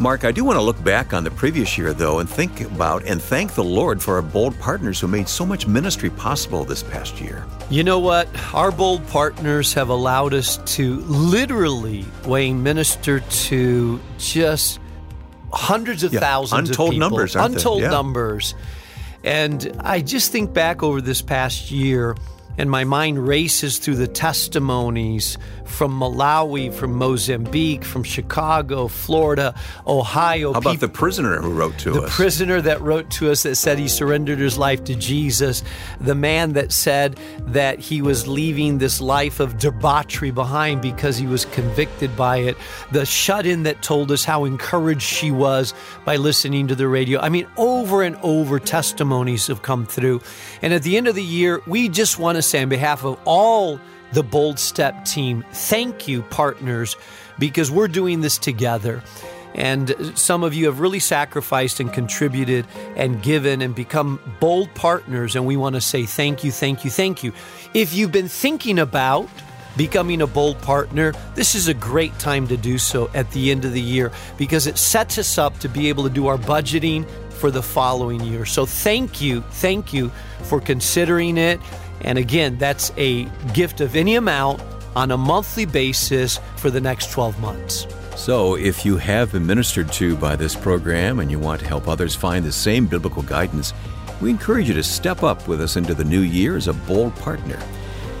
Mark, 0.00 0.24
I 0.24 0.30
do 0.30 0.44
want 0.44 0.56
to 0.56 0.62
look 0.62 0.82
back 0.84 1.12
on 1.12 1.24
the 1.24 1.30
previous 1.30 1.76
year, 1.76 1.92
though, 1.92 2.20
and 2.20 2.30
think 2.30 2.60
about 2.60 3.04
and 3.04 3.20
thank 3.20 3.54
the 3.54 3.64
Lord 3.64 4.00
for 4.00 4.14
our 4.14 4.22
bold 4.22 4.56
partners 4.60 5.00
who 5.00 5.08
made 5.08 5.28
so 5.28 5.44
much 5.44 5.66
ministry 5.66 6.08
possible 6.08 6.64
this 6.64 6.84
past 6.84 7.20
year. 7.20 7.44
You 7.68 7.82
know 7.82 7.98
what? 7.98 8.28
Our 8.54 8.70
bold 8.70 9.04
partners 9.08 9.74
have 9.74 9.88
allowed 9.88 10.34
us 10.34 10.58
to 10.76 10.98
literally, 11.00 12.04
Wayne, 12.24 12.62
minister 12.62 13.20
to 13.20 14.00
just 14.18 14.78
hundreds 15.52 16.04
of 16.04 16.12
yeah, 16.12 16.20
thousands 16.20 16.70
untold 16.70 16.90
of 16.90 16.92
people. 16.94 17.08
numbers, 17.10 17.34
untold 17.34 17.82
yeah. 17.82 17.90
numbers. 17.90 18.54
And 19.24 19.76
I 19.80 20.00
just 20.00 20.30
think 20.30 20.54
back 20.54 20.84
over 20.84 21.00
this 21.00 21.22
past 21.22 21.72
year 21.72 22.14
and 22.56 22.70
my 22.70 22.84
mind 22.84 23.26
races 23.26 23.78
through 23.78 23.96
the 23.96 24.08
testimonies 24.08 25.38
from 25.68 25.98
Malawi, 25.98 26.72
from 26.72 26.94
Mozambique, 26.94 27.84
from 27.84 28.02
Chicago, 28.02 28.88
Florida, 28.88 29.54
Ohio. 29.86 30.52
How 30.52 30.58
about 30.58 30.72
people, 30.72 30.88
the 30.88 30.92
prisoner 30.92 31.40
who 31.40 31.52
wrote 31.52 31.78
to 31.78 31.92
the 31.92 32.02
us? 32.02 32.04
The 32.04 32.10
prisoner 32.10 32.60
that 32.62 32.80
wrote 32.80 33.10
to 33.12 33.30
us 33.30 33.44
that 33.44 33.54
said 33.56 33.78
he 33.78 33.88
surrendered 33.88 34.38
his 34.38 34.58
life 34.58 34.84
to 34.84 34.94
Jesus. 34.94 35.62
The 36.00 36.14
man 36.14 36.54
that 36.54 36.72
said 36.72 37.18
that 37.40 37.78
he 37.78 38.02
was 38.02 38.26
leaving 38.26 38.78
this 38.78 39.00
life 39.00 39.40
of 39.40 39.58
debauchery 39.58 40.30
behind 40.30 40.82
because 40.82 41.16
he 41.16 41.26
was 41.26 41.44
convicted 41.46 42.16
by 42.16 42.38
it. 42.38 42.56
The 42.90 43.06
shut 43.06 43.46
in 43.46 43.62
that 43.64 43.82
told 43.82 44.10
us 44.10 44.24
how 44.24 44.44
encouraged 44.44 45.02
she 45.02 45.30
was 45.30 45.74
by 46.04 46.16
listening 46.16 46.68
to 46.68 46.74
the 46.74 46.88
radio. 46.88 47.20
I 47.20 47.28
mean, 47.28 47.46
over 47.56 48.02
and 48.02 48.16
over 48.22 48.58
testimonies 48.58 49.46
have 49.46 49.62
come 49.62 49.86
through. 49.86 50.22
And 50.62 50.72
at 50.72 50.82
the 50.82 50.96
end 50.96 51.08
of 51.08 51.14
the 51.14 51.22
year, 51.22 51.60
we 51.66 51.88
just 51.88 52.18
want 52.18 52.36
to 52.36 52.42
say, 52.42 52.62
on 52.62 52.68
behalf 52.68 53.04
of 53.04 53.18
all 53.24 53.78
the 54.12 54.22
Bold 54.22 54.58
Step 54.58 55.04
team, 55.04 55.44
thank 55.52 56.08
you, 56.08 56.22
partners, 56.22 56.96
because 57.38 57.70
we're 57.70 57.88
doing 57.88 58.20
this 58.20 58.38
together. 58.38 59.02
And 59.54 59.94
some 60.14 60.44
of 60.44 60.54
you 60.54 60.66
have 60.66 60.80
really 60.80 61.00
sacrificed 61.00 61.80
and 61.80 61.92
contributed 61.92 62.66
and 62.96 63.22
given 63.22 63.60
and 63.60 63.74
become 63.74 64.20
bold 64.40 64.72
partners. 64.74 65.34
And 65.34 65.46
we 65.46 65.56
want 65.56 65.74
to 65.74 65.80
say 65.80 66.04
thank 66.04 66.44
you, 66.44 66.52
thank 66.52 66.84
you, 66.84 66.90
thank 66.90 67.24
you. 67.24 67.32
If 67.74 67.92
you've 67.92 68.12
been 68.12 68.28
thinking 68.28 68.78
about 68.78 69.28
becoming 69.76 70.22
a 70.22 70.26
bold 70.26 70.60
partner, 70.60 71.12
this 71.34 71.54
is 71.54 71.68
a 71.68 71.74
great 71.74 72.16
time 72.18 72.46
to 72.48 72.56
do 72.56 72.78
so 72.78 73.10
at 73.14 73.30
the 73.32 73.50
end 73.50 73.64
of 73.64 73.72
the 73.72 73.80
year 73.80 74.12
because 74.36 74.66
it 74.66 74.78
sets 74.78 75.18
us 75.18 75.38
up 75.38 75.58
to 75.60 75.68
be 75.68 75.88
able 75.88 76.04
to 76.04 76.10
do 76.10 76.26
our 76.26 76.38
budgeting 76.38 77.08
for 77.30 77.50
the 77.50 77.62
following 77.62 78.20
year. 78.20 78.44
So 78.44 78.66
thank 78.66 79.20
you, 79.20 79.40
thank 79.52 79.92
you 79.92 80.10
for 80.42 80.60
considering 80.60 81.38
it. 81.38 81.60
And 82.02 82.18
again, 82.18 82.58
that's 82.58 82.92
a 82.96 83.24
gift 83.54 83.80
of 83.80 83.96
any 83.96 84.16
amount 84.16 84.62
on 84.96 85.10
a 85.10 85.16
monthly 85.16 85.66
basis 85.66 86.40
for 86.56 86.70
the 86.70 86.80
next 86.80 87.10
12 87.12 87.40
months. 87.40 87.86
So, 88.16 88.56
if 88.56 88.84
you 88.84 88.96
have 88.96 89.30
been 89.30 89.46
ministered 89.46 89.92
to 89.92 90.16
by 90.16 90.34
this 90.34 90.56
program 90.56 91.20
and 91.20 91.30
you 91.30 91.38
want 91.38 91.60
to 91.60 91.68
help 91.68 91.86
others 91.86 92.16
find 92.16 92.44
the 92.44 92.50
same 92.50 92.86
biblical 92.86 93.22
guidance, 93.22 93.72
we 94.20 94.30
encourage 94.30 94.66
you 94.66 94.74
to 94.74 94.82
step 94.82 95.22
up 95.22 95.46
with 95.46 95.60
us 95.60 95.76
into 95.76 95.94
the 95.94 96.04
new 96.04 96.22
year 96.22 96.56
as 96.56 96.66
a 96.66 96.72
bold 96.72 97.14
partner. 97.16 97.58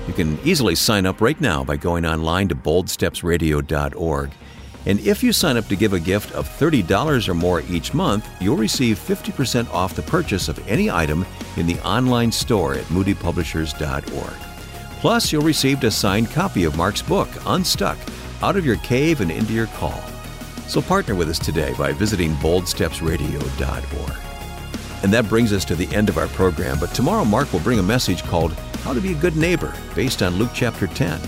You 0.06 0.14
can 0.14 0.38
easily 0.44 0.76
sign 0.76 1.04
up 1.04 1.20
right 1.20 1.38
now 1.40 1.64
by 1.64 1.76
going 1.76 2.06
online 2.06 2.48
to 2.48 2.54
boldstepsradio.org. 2.54 4.30
And 4.88 4.98
if 5.00 5.22
you 5.22 5.32
sign 5.34 5.58
up 5.58 5.68
to 5.68 5.76
give 5.76 5.92
a 5.92 6.00
gift 6.00 6.32
of 6.32 6.48
$30 6.48 7.28
or 7.28 7.34
more 7.34 7.60
each 7.68 7.92
month, 7.92 8.26
you'll 8.40 8.56
receive 8.56 8.98
50% 8.98 9.70
off 9.70 9.94
the 9.94 10.02
purchase 10.02 10.48
of 10.48 10.66
any 10.66 10.90
item 10.90 11.26
in 11.58 11.66
the 11.66 11.78
online 11.80 12.32
store 12.32 12.72
at 12.74 12.84
moodypublishers.org. 12.86 14.32
Plus, 15.00 15.30
you'll 15.30 15.42
receive 15.42 15.84
a 15.84 15.90
signed 15.90 16.30
copy 16.30 16.64
of 16.64 16.74
Mark's 16.76 17.02
book, 17.02 17.28
Unstuck 17.44 17.98
Out 18.40 18.56
of 18.56 18.64
Your 18.64 18.76
Cave 18.76 19.20
and 19.20 19.30
Into 19.30 19.52
Your 19.52 19.66
Call. 19.66 20.00
So 20.68 20.80
partner 20.80 21.14
with 21.14 21.28
us 21.28 21.38
today 21.38 21.74
by 21.76 21.92
visiting 21.92 22.32
boldstepsradio.org. 22.36 24.18
And 25.02 25.12
that 25.12 25.28
brings 25.28 25.52
us 25.52 25.66
to 25.66 25.76
the 25.76 25.94
end 25.94 26.08
of 26.08 26.16
our 26.16 26.28
program, 26.28 26.78
but 26.80 26.94
tomorrow 26.94 27.26
Mark 27.26 27.52
will 27.52 27.60
bring 27.60 27.78
a 27.78 27.82
message 27.82 28.22
called 28.22 28.54
How 28.84 28.94
to 28.94 29.00
Be 29.02 29.12
a 29.12 29.16
Good 29.16 29.36
Neighbor, 29.36 29.74
based 29.94 30.22
on 30.22 30.36
Luke 30.36 30.50
chapter 30.54 30.86
10. 30.86 31.20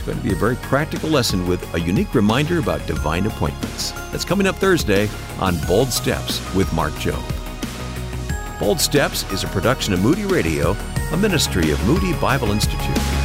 It's 0.00 0.06
going 0.06 0.16
to 0.16 0.24
be 0.24 0.32
a 0.32 0.36
very 0.36 0.56
practical 0.56 1.10
lesson 1.10 1.46
with 1.46 1.74
a 1.74 1.78
unique 1.78 2.14
reminder 2.14 2.58
about 2.58 2.86
divine 2.86 3.26
appointments. 3.26 3.90
That's 4.10 4.24
coming 4.24 4.46
up 4.46 4.56
Thursday 4.56 5.10
on 5.38 5.58
Bold 5.66 5.92
Steps 5.92 6.40
with 6.54 6.72
Mark 6.72 6.92
Jobe. 6.92 7.20
Bold 8.58 8.80
Steps 8.80 9.30
is 9.30 9.44
a 9.44 9.48
production 9.48 9.92
of 9.92 10.00
Moody 10.00 10.24
Radio, 10.24 10.74
a 11.12 11.18
ministry 11.18 11.70
of 11.70 11.86
Moody 11.86 12.14
Bible 12.14 12.50
Institute. 12.50 13.19